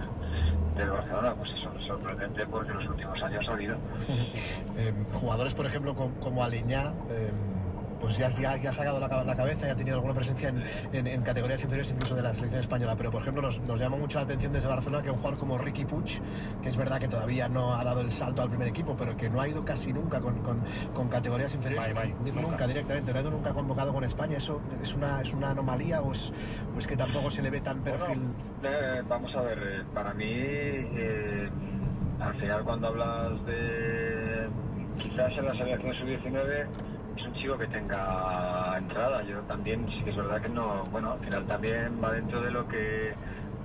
del 0.77 0.91
Barcelona, 0.91 1.35
pues 1.35 1.51
es 1.51 1.87
sorprendente 1.87 2.47
porque 2.47 2.71
en 2.71 2.79
los 2.79 2.89
últimos 2.89 3.23
años 3.23 3.47
ha 3.49 3.53
habido. 3.53 3.77
eh, 4.79 4.93
jugadores, 5.21 5.55
por 5.55 5.67
ejemplo, 5.67 5.95
como, 5.95 6.15
como 6.17 6.47
eh, 6.47 7.31
pues 8.00 8.17
ya, 8.17 8.29
ya, 8.31 8.57
ya, 8.57 8.71
ha 8.71 8.73
sacado 8.73 9.00
la, 9.00 9.25
la, 9.25 9.37
cabeza 9.37 9.69
y 9.69 9.71
ha 9.71 9.76
tenido 9.76 9.97
alguna 9.97 10.15
presencia 10.15 10.49
en, 10.49 10.62
en, 10.93 11.07
en, 11.07 11.23
categorías 11.23 11.62
inferiores 11.62 11.91
incluso 11.91 12.15
de 12.15 12.23
la 12.23 12.35
selección 12.35 12.61
española. 12.61 12.95
Pero, 12.97 13.11
por 13.11 13.23
ejemplo, 13.23 13.43
nos, 13.43 13.59
nos, 13.61 13.81
llama 13.81 13.97
mucho 13.97 14.19
la 14.19 14.25
atención 14.25 14.53
desde 14.53 14.69
Barcelona 14.69 15.03
que 15.03 15.11
un 15.11 15.17
jugador 15.17 15.38
como 15.38 15.59
Ricky 15.59 15.85
Puig, 15.85 16.21
que 16.62 16.69
es 16.69 16.76
verdad 16.76 17.00
que 17.00 17.09
todavía 17.09 17.49
no 17.49 17.75
ha 17.75 17.85
dado 17.85 18.00
el 18.00 18.12
salto 18.12 18.43
al 18.43 18.49
primer 18.49 18.69
equipo, 18.69 18.97
pero 18.97 19.17
que 19.17 19.29
no 19.31 19.41
ha 19.41 19.49
ido 19.49 19.65
casi 19.65 19.93
nunca 19.93 20.21
con, 20.21 20.38
con, 20.43 20.61
con 20.95 21.09
categorías 21.09 21.55
inferiores. 21.55 21.95
Bye, 21.95 22.12
bye. 22.12 22.33
Nunca, 22.33 22.41
nunca, 22.41 22.67
directamente. 22.67 23.12
No 23.12 23.19
ha 23.19 23.23
ido 23.23 23.31
nunca 23.31 23.53
convocado 23.53 23.93
con 23.93 24.05
España. 24.05 24.37
¿Eso 24.38 24.61
es 24.83 24.95
una, 24.95 25.23
es 25.23 25.33
una 25.33 25.50
anomalía 25.50 26.03
o 26.03 26.12
es, 26.12 26.33
o 26.75 26.79
es 26.79 26.87
que 26.87 26.97
tampoco 26.97 27.31
se 27.31 27.43
le 27.43 27.50
ve 27.50 27.61
tan 27.61 27.81
perfil? 27.81 28.07
Bueno, 28.07 28.35
eh, 28.62 29.03
vamos 29.09 29.35
a 29.35 29.41
ver, 29.43 29.59
eh, 29.59 29.85
para 29.95 30.12
mí, 30.15 30.25
eh, 30.26 31.49
al 32.21 32.35
final 32.35 32.65
cuando 32.65 32.88
hablas 32.88 33.45
de 33.47 34.49
quizás 34.99 35.33
en 35.37 35.45
la 35.45 35.55
selección 35.55 35.95
sub-19 35.95 36.67
es 36.67 36.67
un 36.67 37.06
chico 37.37 37.57
que 37.59 37.66
tenga 37.66 38.76
entrada. 38.78 39.23
Yo 39.23 39.40
también, 39.43 39.87
sí 39.90 40.02
que 40.05 40.11
es 40.11 40.16
verdad 40.16 40.40
que 40.40 40.49
no, 40.49 40.85
bueno, 40.90 41.12
al 41.12 41.21
final 41.21 41.47
también 41.47 42.00
va 42.02 42.12
dentro 42.12 42.40
de 42.43 42.50
lo 42.50 42.66
que 42.69 43.12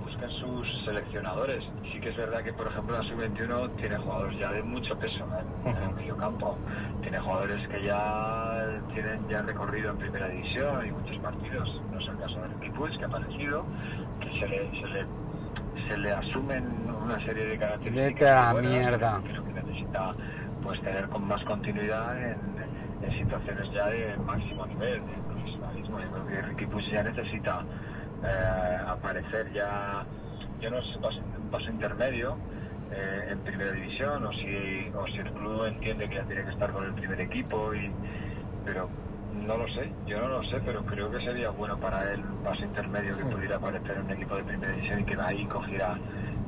buscan 0.04 0.30
sus 0.30 0.84
seleccionadores. 0.84 1.64
Sí 1.92 2.00
que 2.00 2.10
es 2.10 2.16
verdad 2.16 2.42
que, 2.42 2.52
por 2.52 2.66
ejemplo, 2.68 2.96
la 2.96 3.04
sub-21 3.04 3.76
tiene 3.76 3.96
jugadores 3.98 4.38
ya 4.38 4.52
de 4.52 4.62
mucho 4.62 4.96
peso 4.98 5.26
en, 5.64 5.70
en, 5.70 5.82
el 5.82 5.94
medio 5.94 6.16
campo. 6.16 6.56
Tiene 7.02 7.18
jugadores 7.20 7.68
que 7.68 7.82
ya 7.84 8.80
tienen 8.92 9.28
ya 9.28 9.42
recorrido 9.42 9.90
en 9.90 9.98
primera 9.98 10.28
división 10.28 10.86
y 10.86 10.90
muchos 10.92 11.18
partidos. 11.18 11.80
No 11.90 12.00
es 12.00 12.08
el 12.08 12.18
caso 12.18 12.40
del 12.40 12.52
Kipuls, 12.60 12.98
que 12.98 13.04
ha 13.04 13.08
aparecido, 13.08 13.64
que 14.20 14.40
se 14.40 14.48
le, 14.48 14.70
se 14.70 14.86
le, 14.88 15.06
se 15.88 15.96
le 15.98 16.12
asumen 16.12 16.64
una 17.04 17.18
serie 17.24 17.44
de 17.46 17.58
características. 17.58 18.12
Vete 18.12 18.28
a 18.28 18.52
la 18.52 18.60
mierda. 18.60 19.20
Creo 19.24 19.44
que 19.44 19.52
necesita 19.52 20.14
pues 20.62 20.80
tener 20.82 21.08
con 21.08 21.26
más 21.26 21.42
continuidad 21.44 22.16
en, 22.16 22.51
en 23.02 23.18
situaciones 23.18 23.70
ya 23.72 23.86
de 23.86 24.16
máximo 24.18 24.66
nivel 24.66 24.98
de 25.00 25.12
profesionalismo. 25.28 26.00
Yo 26.00 26.10
creo 26.10 26.26
que 26.26 26.42
Ricky 26.42 26.66
Puig 26.66 26.90
ya 26.90 27.02
necesita 27.02 27.64
eh, 28.24 28.78
aparecer 28.86 29.52
ya, 29.52 30.04
yo 30.60 30.70
no 30.70 30.82
sé, 30.82 30.98
paso, 31.00 31.18
un 31.18 31.50
paso 31.50 31.70
intermedio 31.70 32.36
eh, 32.92 33.28
en 33.30 33.38
primera 33.40 33.72
división 33.72 34.24
o 34.24 34.32
si, 34.32 34.90
o 34.94 35.06
si 35.06 35.18
el 35.18 35.32
club 35.32 35.64
entiende 35.66 36.08
que 36.08 36.14
ya 36.16 36.24
tiene 36.24 36.44
que 36.44 36.50
estar 36.50 36.72
con 36.72 36.84
el 36.84 36.94
primer 36.94 37.20
equipo, 37.20 37.74
y, 37.74 37.90
pero 38.64 38.88
no 39.32 39.56
lo 39.56 39.66
sé, 39.68 39.90
yo 40.06 40.20
no 40.20 40.28
lo 40.28 40.42
sé, 40.44 40.60
pero 40.64 40.84
creo 40.84 41.10
que 41.10 41.18
sería 41.24 41.50
bueno 41.50 41.78
para 41.78 42.12
él 42.12 42.20
un 42.20 42.44
paso 42.44 42.64
intermedio 42.64 43.16
que 43.16 43.24
pudiera 43.24 43.56
aparecer 43.56 43.96
en 43.96 44.04
un 44.04 44.10
equipo 44.10 44.36
de 44.36 44.44
primera 44.44 44.72
división 44.72 45.00
y 45.00 45.04
que 45.04 45.20
ahí 45.20 45.46
cogiera 45.46 45.98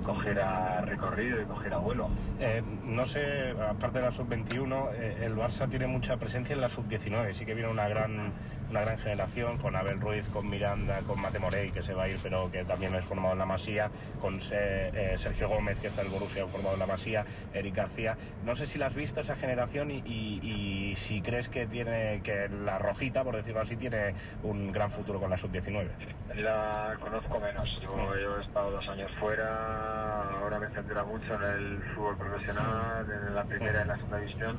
cogiera 0.05 0.83
recorrido 0.83 1.41
y 1.41 1.45
cogiera 1.45 1.79
vuelo. 1.79 2.09
Eh, 2.39 2.63
no 2.85 3.05
sé, 3.07 3.55
aparte 3.69 3.99
de 3.99 4.05
la 4.05 4.13
sub-21, 4.13 4.91
eh, 4.95 5.23
el 5.23 5.35
Barça 5.35 5.69
tiene 5.69 5.87
mucha 5.87 6.17
presencia 6.17 6.55
en 6.55 6.61
la 6.61 6.69
sub-19. 6.69 7.33
Sí 7.33 7.45
que 7.45 7.55
viene 7.55 7.71
una 7.71 7.89
gran, 7.89 8.33
una 8.75 8.83
gran 8.83 8.99
generación 8.99 9.59
con 9.59 9.77
Abel 9.77 10.01
Ruiz, 10.01 10.29
con 10.31 10.51
Miranda, 10.51 10.99
con 11.07 11.21
Mate 11.21 11.39
Morey, 11.39 11.71
que 11.71 11.81
se 11.81 11.95
va 11.95 12.05
a 12.05 12.09
ir, 12.09 12.19
pero 12.21 12.51
que 12.51 12.65
también 12.65 12.93
es 12.97 13.05
formado 13.05 13.35
en 13.35 13.39
la 13.39 13.47
Masía, 13.47 13.89
con 14.21 14.41
eh, 14.51 15.15
Sergio 15.17 15.49
Gómez, 15.49 15.79
que 15.79 15.87
está 15.87 16.03
el 16.03 16.09
Borussia, 16.09 16.45
formado 16.49 16.75
en 16.75 16.81
la 16.81 16.87
Masía, 16.87 17.25
Eric 17.53 17.73
García. 17.73 18.17
No 18.45 18.57
sé 18.57 18.67
si 18.67 18.77
la 18.77 18.87
has 18.87 18.95
visto 18.97 19.21
esa 19.21 19.37
generación 19.37 19.93
y, 19.93 19.99
y, 20.05 20.41
y 20.43 20.97
si 20.97 21.23
crees 21.23 21.49
que 21.49 21.69
tiene 21.69 22.21
que 22.25 22.49
la 22.49 22.79
rojita, 22.79 23.23
por 23.23 23.37
decirlo 23.37 23.61
así, 23.61 23.77
tiene 23.77 24.17
un 24.43 24.73
gran 24.73 24.91
futuro 24.91 25.21
con 25.21 25.31
la 25.31 25.39
sub-19. 25.39 25.87
La 26.35 26.97
conozco 26.99 27.39
menos. 27.39 27.81
Yo, 27.81 28.19
yo 28.19 28.39
he 28.39 28.43
estado 28.43 28.73
dos 28.73 28.89
años 28.89 29.09
fuera 29.21 30.15
ahora 30.45 30.59
me 30.59 30.69
centra 30.71 31.05
mucho 31.05 31.35
en 31.35 31.43
el 31.43 31.83
fútbol 31.95 32.17
profesional, 32.17 33.07
en 33.09 33.35
la 33.35 33.45
primera 33.45 33.79
y 33.79 33.83
en 33.83 33.89
la 33.89 33.97
segunda 33.97 34.19
división, 34.19 34.57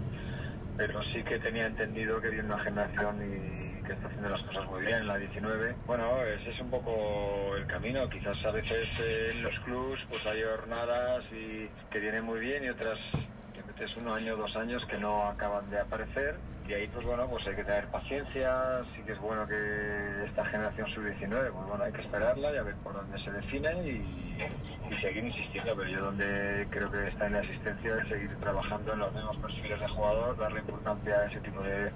pero 0.78 1.02
sí 1.14 1.24
que 1.24 1.40
tenía 1.40 1.68
entendido 1.68 2.22
que 2.22 2.30
viene 2.30 2.46
una 2.46 2.64
generación 2.64 3.22
y 3.22 3.84
que 3.84 3.94
está 3.94 4.08
haciendo 4.08 4.30
las 4.30 4.42
cosas 4.44 4.66
muy 4.68 4.82
bien 4.82 5.00
en 5.00 5.08
la 5.08 5.18
19. 5.18 5.76
Bueno, 5.86 6.22
ese 6.24 6.50
es 6.52 6.60
un 6.60 6.70
poco 6.70 7.56
el 7.56 7.66
camino. 7.68 8.10
Quizás 8.10 8.38
a 8.46 8.52
veces 8.52 8.88
en 9.00 9.44
los 9.44 9.58
clubs 9.60 10.00
pues 10.10 10.26
hay 10.26 10.44
jornadas 10.44 11.24
y 11.32 11.70
que 11.92 12.00
vienen 12.00 12.26
muy 12.26 12.40
bien 12.40 12.64
y 12.64 12.70
otras 12.70 13.00
es 13.80 13.98
un 13.98 14.08
año, 14.08 14.38
dos 14.38 14.56
años 14.56 14.86
que 14.86 14.98
no 14.98 15.28
acaban 15.28 15.70
de 15.70 15.80
aparecer. 15.80 16.36
Y 16.68 16.74
ahí 16.74 16.88
pues 16.88 17.06
bueno, 17.06 17.28
pues 17.30 17.46
hay 17.46 17.56
que 17.56 17.64
tener 17.64 17.88
paciencia, 17.90 18.82
sí 18.96 19.02
que 19.04 19.12
es 19.12 19.20
bueno 19.20 19.48
que 19.48 20.26
esta 20.26 20.44
generación 20.46 20.88
sub-19, 20.90 21.52
pues 21.52 21.68
bueno, 21.68 21.84
hay 21.84 21.92
que 21.92 22.02
esperarla 22.02 22.52
y 22.54 22.58
a 22.58 22.64
ver 22.64 22.76
por 22.78 22.94
dónde 22.94 23.24
se 23.24 23.32
define 23.32 23.72
y, 23.88 24.36
seguir 25.00 25.26
insistiendo, 25.26 25.76
pero 25.76 25.90
yo 25.90 26.06
donde 26.06 26.66
creo 26.72 26.92
que 26.92 27.08
está 27.08 27.28
en 27.28 27.34
la 27.34 27.40
asistencia 27.40 27.98
es 28.02 28.10
seguir 28.10 28.36
trabajando 28.40 28.94
en 28.94 29.00
los 29.00 29.14
mismos 29.14 29.38
perfiles 29.38 29.80
de 29.80 29.88
jugador, 29.90 30.38
darle 30.38 30.60
importancia 30.62 31.20
a 31.20 31.26
ese 31.26 31.40
tipo 31.42 31.62
de 31.62 31.92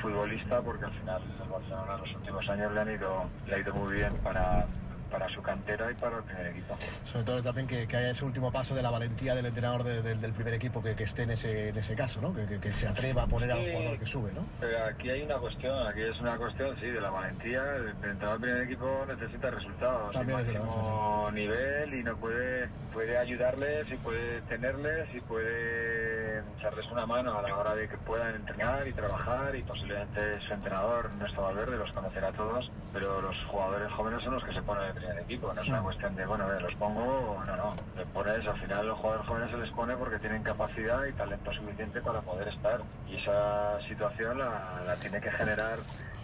futbolista 0.00 0.62
porque 0.62 0.84
al 0.84 0.92
final 0.92 1.22
el 1.42 1.48
Barcelona 1.48 1.94
en 1.94 2.00
los 2.02 2.14
últimos 2.14 2.48
años 2.48 2.72
le 2.72 2.80
han 2.80 2.90
ido, 2.92 3.24
le 3.48 3.54
ha 3.54 3.58
ido 3.58 3.74
muy 3.74 3.94
bien 3.94 4.14
para 4.22 4.66
para 5.10 5.28
su 5.28 5.42
cantera 5.42 5.90
y 5.90 5.94
para 5.94 6.18
el 6.18 6.24
primer 6.24 6.46
equipo. 6.48 6.76
Sobre 7.04 7.24
todo 7.24 7.42
también 7.42 7.66
que, 7.66 7.86
que 7.86 7.96
haya 7.96 8.10
ese 8.10 8.24
último 8.24 8.50
paso 8.50 8.74
de 8.74 8.82
la 8.82 8.90
valentía 8.90 9.34
del 9.34 9.46
entrenador 9.46 9.84
de, 9.84 10.02
de, 10.02 10.14
del 10.14 10.32
primer 10.32 10.54
equipo 10.54 10.82
que, 10.82 10.94
que, 10.94 11.04
esté 11.04 11.22
en 11.22 11.30
ese, 11.30 11.68
en 11.68 11.76
ese 11.76 11.94
caso, 11.94 12.20
¿no? 12.20 12.34
Que, 12.34 12.58
que 12.58 12.72
se 12.72 12.86
atreva 12.88 13.24
a 13.24 13.26
poner 13.26 13.50
sí, 13.50 13.58
al 13.58 13.72
jugador 13.72 13.98
que 13.98 14.06
sube, 14.06 14.32
¿no? 14.32 14.46
Pero 14.60 14.84
aquí 14.84 15.10
hay 15.10 15.22
una 15.22 15.36
cuestión, 15.36 15.86
aquí 15.86 16.02
es 16.02 16.20
una 16.20 16.36
cuestión, 16.36 16.76
sí, 16.80 16.86
de 16.86 17.00
la 17.00 17.10
valentía. 17.10 17.62
El 17.76 17.88
entrenador 17.88 18.40
del 18.40 18.40
primer 18.40 18.62
equipo 18.62 19.04
necesita 19.06 19.50
resultados, 19.50 20.12
también 20.12 20.40
es 20.40 20.60
máximo 20.60 21.30
nivel 21.32 21.94
y 21.94 22.02
no 22.02 22.16
puede, 22.16 22.68
puede 22.92 23.18
ayudarles 23.18 23.90
y 23.90 23.96
puede 23.96 24.40
tenerles 24.42 25.08
y 25.14 25.20
puede 25.20 26.23
echarles 26.56 26.86
una 26.90 27.06
mano 27.06 27.38
a 27.38 27.42
la 27.42 27.56
hora 27.56 27.74
de 27.74 27.88
que 27.88 27.96
puedan 27.98 28.34
entrenar 28.34 28.86
y 28.86 28.92
trabajar 28.92 29.54
y 29.54 29.62
posiblemente 29.62 30.40
su 30.40 30.54
entrenador, 30.54 31.10
Néstor 31.14 31.44
Valverde, 31.44 31.76
los 31.76 31.92
conocerá 31.92 32.28
a 32.28 32.32
todos, 32.32 32.70
pero 32.92 33.20
los 33.20 33.36
jugadores 33.46 33.92
jóvenes 33.92 34.22
son 34.22 34.34
los 34.34 34.44
que 34.44 34.52
se 34.52 34.62
ponen 34.62 34.96
en 34.96 35.10
el 35.10 35.18
equipo. 35.18 35.52
No 35.52 35.62
es 35.62 35.68
una 35.68 35.82
cuestión 35.82 36.14
de, 36.16 36.26
bueno, 36.26 36.48
los 36.60 36.74
pongo, 36.74 37.42
no, 37.46 37.56
no. 37.56 37.74
Les 37.96 38.06
pones, 38.08 38.46
al 38.46 38.58
final 38.60 38.86
los 38.88 38.98
jugadores 38.98 39.26
jóvenes 39.26 39.50
se 39.50 39.56
les 39.58 39.70
pone 39.70 39.96
porque 39.96 40.18
tienen 40.18 40.42
capacidad 40.42 41.04
y 41.04 41.12
talento 41.12 41.52
suficiente 41.52 42.00
para 42.00 42.20
poder 42.20 42.48
estar. 42.48 42.80
Y 43.08 43.16
esa 43.16 43.80
situación 43.88 44.38
la, 44.38 44.82
la 44.86 44.96
tiene 44.96 45.20
que 45.20 45.30
generar 45.30 45.78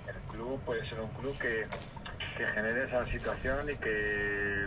el 0.08 0.32
club, 0.32 0.60
puede 0.64 0.84
ser 0.84 1.00
un 1.00 1.08
club 1.10 1.36
que, 1.38 1.66
que 2.40 2.46
genere 2.46 2.84
esa 2.84 3.04
situación 3.06 3.68
y 3.68 3.76
que 3.76 4.64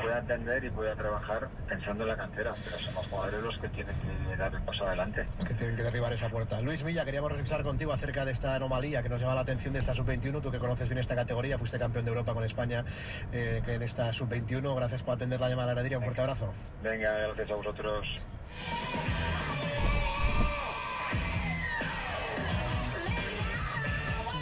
pueda 0.00 0.18
entender 0.18 0.64
y 0.64 0.70
pueda 0.70 0.94
trabajar 0.94 1.46
pensando 1.68 2.04
en 2.04 2.08
la 2.08 2.16
cantera, 2.16 2.54
pero 2.64 2.78
somos 2.78 3.06
jugadores 3.08 3.42
los 3.42 3.58
que 3.58 3.68
tienen 3.68 3.94
que 4.00 4.36
dar 4.36 4.54
el 4.54 4.62
paso 4.62 4.86
adelante. 4.86 5.26
Que 5.46 5.52
tienen 5.52 5.76
que 5.76 5.82
derribar 5.82 6.14
esa 6.14 6.30
puerta. 6.30 6.58
Luis 6.62 6.82
Villa, 6.82 7.04
queríamos 7.04 7.30
reflexionar 7.30 7.64
contigo 7.64 7.92
acerca 7.92 8.24
de 8.24 8.32
esta 8.32 8.54
anomalía 8.54 9.02
que 9.02 9.10
nos 9.10 9.20
llama 9.20 9.34
la 9.34 9.42
atención 9.42 9.74
de 9.74 9.80
esta 9.80 9.94
sub-21. 9.94 10.40
Tú 10.40 10.50
que 10.50 10.58
conoces 10.58 10.88
bien 10.88 10.98
esta 10.98 11.14
categoría, 11.14 11.58
fuiste 11.58 11.78
campeón 11.78 12.06
de 12.06 12.12
Europa 12.12 12.32
con 12.32 12.44
España 12.44 12.82
eh, 13.30 13.60
en 13.66 13.82
esta 13.82 14.10
sub-21. 14.14 14.74
Gracias 14.74 15.02
por 15.02 15.16
atender 15.16 15.38
la 15.38 15.50
llamada 15.50 15.72
a 15.72 15.74
la 15.74 15.82
Un 15.82 16.02
fuerte 16.02 16.22
abrazo. 16.22 16.54
Venga, 16.82 17.12
gracias 17.12 17.50
a 17.50 17.54
vosotros. 17.56 18.06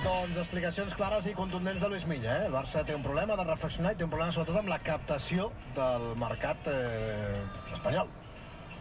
Doncs 0.05 0.37
explicacions 0.37 0.93
clares 0.99 1.25
i 1.31 1.33
contundents 1.37 1.81
de 1.81 1.89
Luis 1.89 2.03
Milla. 2.05 2.35
Eh? 2.35 2.49
El 2.51 2.53
Barça 2.53 2.83
té 2.85 2.93
un 2.93 3.05
problema 3.07 3.39
de 3.41 3.47
reflexionar 3.49 3.95
i 3.95 3.97
té 3.97 4.05
un 4.05 4.13
problema 4.13 4.35
sobretot 4.37 4.61
amb 4.61 4.69
la 4.69 4.79
captació 4.85 5.49
del 5.79 6.05
mercat 6.21 6.69
eh, 6.69 7.41
espanyol. 7.73 8.13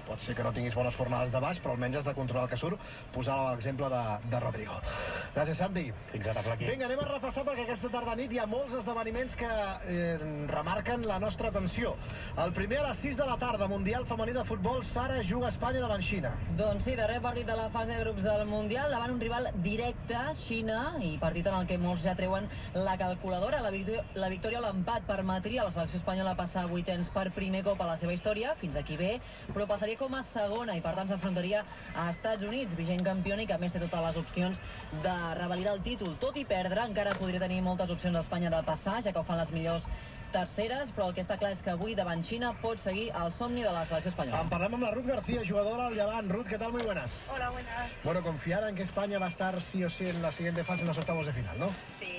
Pot 0.08 0.22
ser 0.22 0.36
que 0.36 0.44
no 0.46 0.54
tinguis 0.56 0.76
bones 0.76 0.96
fornades 0.96 1.34
de 1.34 1.42
baix, 1.44 1.60
però 1.64 1.76
almenys 1.76 2.02
has 2.02 2.08
de 2.08 2.14
controlar 2.18 2.48
el 2.48 2.54
que 2.54 2.60
surt, 2.60 2.82
posava 3.14 3.52
l'exemple 3.54 3.90
de, 3.94 4.04
de 4.32 4.42
Rodrigo. 4.44 4.80
Gràcies, 5.36 5.58
Santi. 5.60 5.86
Fins 6.12 6.28
ara, 6.30 6.44
Flaqui. 6.46 6.68
Vinga, 6.70 6.88
anem 6.90 7.04
a 7.04 7.08
repassar 7.10 7.46
perquè 7.48 7.66
aquesta 7.68 7.92
tarda 7.94 8.16
nit 8.20 8.34
hi 8.34 8.40
ha 8.42 8.48
molts 8.50 8.76
esdeveniments 8.80 9.36
que 9.40 9.50
eh, 9.50 10.18
remarquen 10.52 11.08
la 11.10 11.20
nostra 11.24 11.50
atenció. 11.50 11.96
El 12.44 12.54
primer 12.54 12.82
a 12.84 12.90
les 12.90 13.04
6 13.06 13.18
de 13.20 13.28
la 13.28 13.38
tarda, 13.42 13.68
Mundial 13.72 14.06
Femení 14.10 14.36
de 14.36 14.44
Futbol, 14.48 14.84
Sara 14.86 15.22
juga 15.24 15.48
a 15.48 15.54
Espanya 15.54 15.82
davant 15.84 16.04
Xina. 16.04 16.34
Doncs 16.60 16.88
sí, 16.88 16.96
darrer 17.00 17.22
partit 17.24 17.48
de 17.48 17.56
la 17.58 17.70
fase 17.74 17.94
de 17.94 18.02
grups 18.04 18.26
del 18.26 18.46
Mundial 18.50 18.92
davant 18.94 19.16
un 19.16 19.22
rival 19.22 19.50
directe, 19.66 20.20
Xina, 20.38 20.82
i 21.02 21.16
partit 21.22 21.48
en 21.50 21.58
el 21.62 21.68
que 21.70 21.80
molts 21.82 22.06
ja 22.06 22.16
treuen 22.20 22.50
la 22.76 22.98
calculadora. 23.00 23.62
La, 23.64 23.72
victòria, 23.74 24.06
la 24.20 24.30
victòria 24.34 24.62
o 24.62 24.66
l'empat 24.68 25.08
permetria 25.10 25.64
a 25.64 25.68
la 25.70 25.76
selecció 25.76 26.02
espanyola 26.02 26.36
passar 26.38 26.66
a 26.68 26.72
vuitens 26.72 27.10
per 27.14 27.30
primer 27.36 27.64
cop 27.66 27.82
a 27.82 27.90
la 27.90 27.98
seva 28.00 28.14
història, 28.16 28.54
fins 28.60 28.78
aquí 28.80 28.98
bé, 29.00 29.16
però 29.54 29.68
passaria 29.70 29.98
com 30.04 30.18
a 30.20 30.24
segona 30.28 30.76
i 30.76 30.82
per 30.84 30.92
tant 30.98 31.08
s'enfrontaria 31.08 31.62
a 31.96 32.10
Estats 32.12 32.44
Units, 32.44 32.76
vigent 32.76 33.06
campiona 33.08 33.46
i 33.46 33.48
que 33.48 33.56
a 33.56 33.62
més 33.62 33.72
té 33.72 33.80
totes 33.80 34.04
les 34.08 34.18
opcions 34.20 34.60
de 35.06 35.14
revalidar 35.40 35.78
el 35.78 35.84
títol. 35.86 36.18
Tot 36.20 36.40
i 36.40 36.44
perdre, 36.50 36.84
encara 36.90 37.16
podria 37.20 37.40
tenir 37.44 37.62
moltes 37.64 37.94
opcions 37.94 38.20
a 38.20 38.26
Espanya 38.26 38.52
de 38.52 38.60
passar, 38.68 39.00
ja 39.06 39.14
que 39.16 39.22
ho 39.22 39.28
fan 39.28 39.40
les 39.40 39.54
millors 39.56 39.88
terceres, 40.34 40.92
però 40.92 41.08
el 41.08 41.16
que 41.16 41.22
està 41.24 41.38
clar 41.40 41.52
és 41.54 41.62
que 41.64 41.72
avui 41.72 41.94
davant 41.96 42.24
Xina 42.26 42.52
pot 42.62 42.82
seguir 42.82 43.06
el 43.20 43.32
somni 43.32 43.64
de 43.64 43.72
la 43.72 43.86
selecció 43.86 44.12
espanyola. 44.12 44.42
En 44.44 44.50
parlem 44.52 44.76
amb 44.80 44.88
la 44.88 44.92
Ruth 44.96 45.08
García, 45.08 45.44
jugadora 45.48 45.86
del 45.88 46.00
Llevant. 46.00 46.32
Ruth, 46.34 46.50
¿qué 46.50 46.58
tal? 46.58 46.74
Muy 46.74 46.84
buenas. 46.84 47.14
Hola, 47.34 47.52
buenas. 47.52 47.92
Bueno, 48.04 48.24
confiada 48.24 48.70
en 48.70 48.76
que 48.76 48.84
España 48.84 49.20
va 49.20 49.28
a 49.28 49.30
estar 49.30 49.62
sí 49.62 49.84
o 49.84 49.90
sí 49.90 50.08
en 50.10 50.22
la 50.22 50.32
siguiente 50.32 50.64
fase, 50.64 50.82
en 50.82 50.88
los 50.88 50.98
octavos 50.98 51.28
de 51.28 51.34
final, 51.34 51.60
¿no? 51.60 51.70
Sí, 52.00 52.13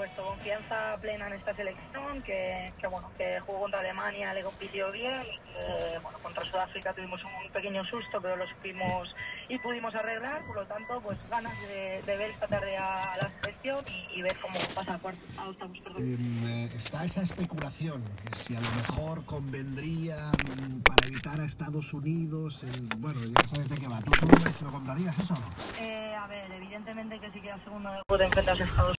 por 0.00 0.08
supuesto, 0.08 0.30
confianza 0.34 0.96
plena 0.98 1.26
en 1.26 1.34
esta 1.34 1.54
selección, 1.54 2.22
que, 2.22 2.72
que 2.80 2.86
bueno, 2.86 3.10
que 3.18 3.38
jugó 3.40 3.60
contra 3.60 3.80
Alemania, 3.80 4.32
le 4.32 4.42
compitió 4.42 4.90
bien, 4.90 5.20
y 5.24 5.38
que, 5.52 5.98
bueno, 6.02 6.18
contra 6.22 6.42
Sudáfrica 6.46 6.94
tuvimos 6.94 7.22
un 7.22 7.52
pequeño 7.52 7.84
susto, 7.84 8.18
pero 8.18 8.36
lo 8.36 8.46
supimos 8.46 9.14
y 9.50 9.58
pudimos 9.58 9.94
arreglar, 9.94 10.42
por 10.46 10.56
lo 10.56 10.66
tanto, 10.66 11.02
pues 11.02 11.18
ganas 11.28 11.52
de, 11.68 12.00
de 12.06 12.16
ver 12.16 12.30
esta 12.30 12.46
tarde 12.46 12.78
a, 12.78 13.14
la 13.20 13.30
selección 13.42 13.84
y, 13.88 14.18
y 14.18 14.22
ver 14.22 14.34
cómo 14.40 14.58
pasa 14.74 14.98
a, 15.36 15.48
octavos, 15.48 15.78
perdón. 15.80 16.48
Eh, 16.48 16.70
está 16.74 17.04
esa 17.04 17.20
especulación, 17.22 18.02
que 18.24 18.38
si 18.38 18.56
a 18.56 18.60
lo 18.60 18.70
mejor 18.70 19.24
convendría 19.26 20.30
mm, 20.30 20.80
para 20.80 21.06
evitar 21.08 21.38
a 21.40 21.44
Estados 21.44 21.92
Unidos, 21.92 22.62
el- 22.62 22.88
bueno, 22.96 23.20
ya 23.26 23.48
sabes 23.48 23.68
de 23.68 23.76
qué 23.76 23.86
va. 23.86 24.00
¿Tú, 24.00 24.12
tú 24.12 24.64
lo 24.64 24.70
comprarías 24.70 25.18
eso 25.18 25.34
o 25.34 25.36
no? 25.36 25.84
Eh, 25.84 26.14
a 26.14 26.26
ver, 26.26 26.50
evidentemente 26.52 27.18
que 27.20 27.30
si 27.32 27.40
queda 27.42 27.58
segundo 27.64 27.90
de 27.90 28.24
enfrentarse 28.24 28.62
a 28.62 28.66
Estados 28.66 28.99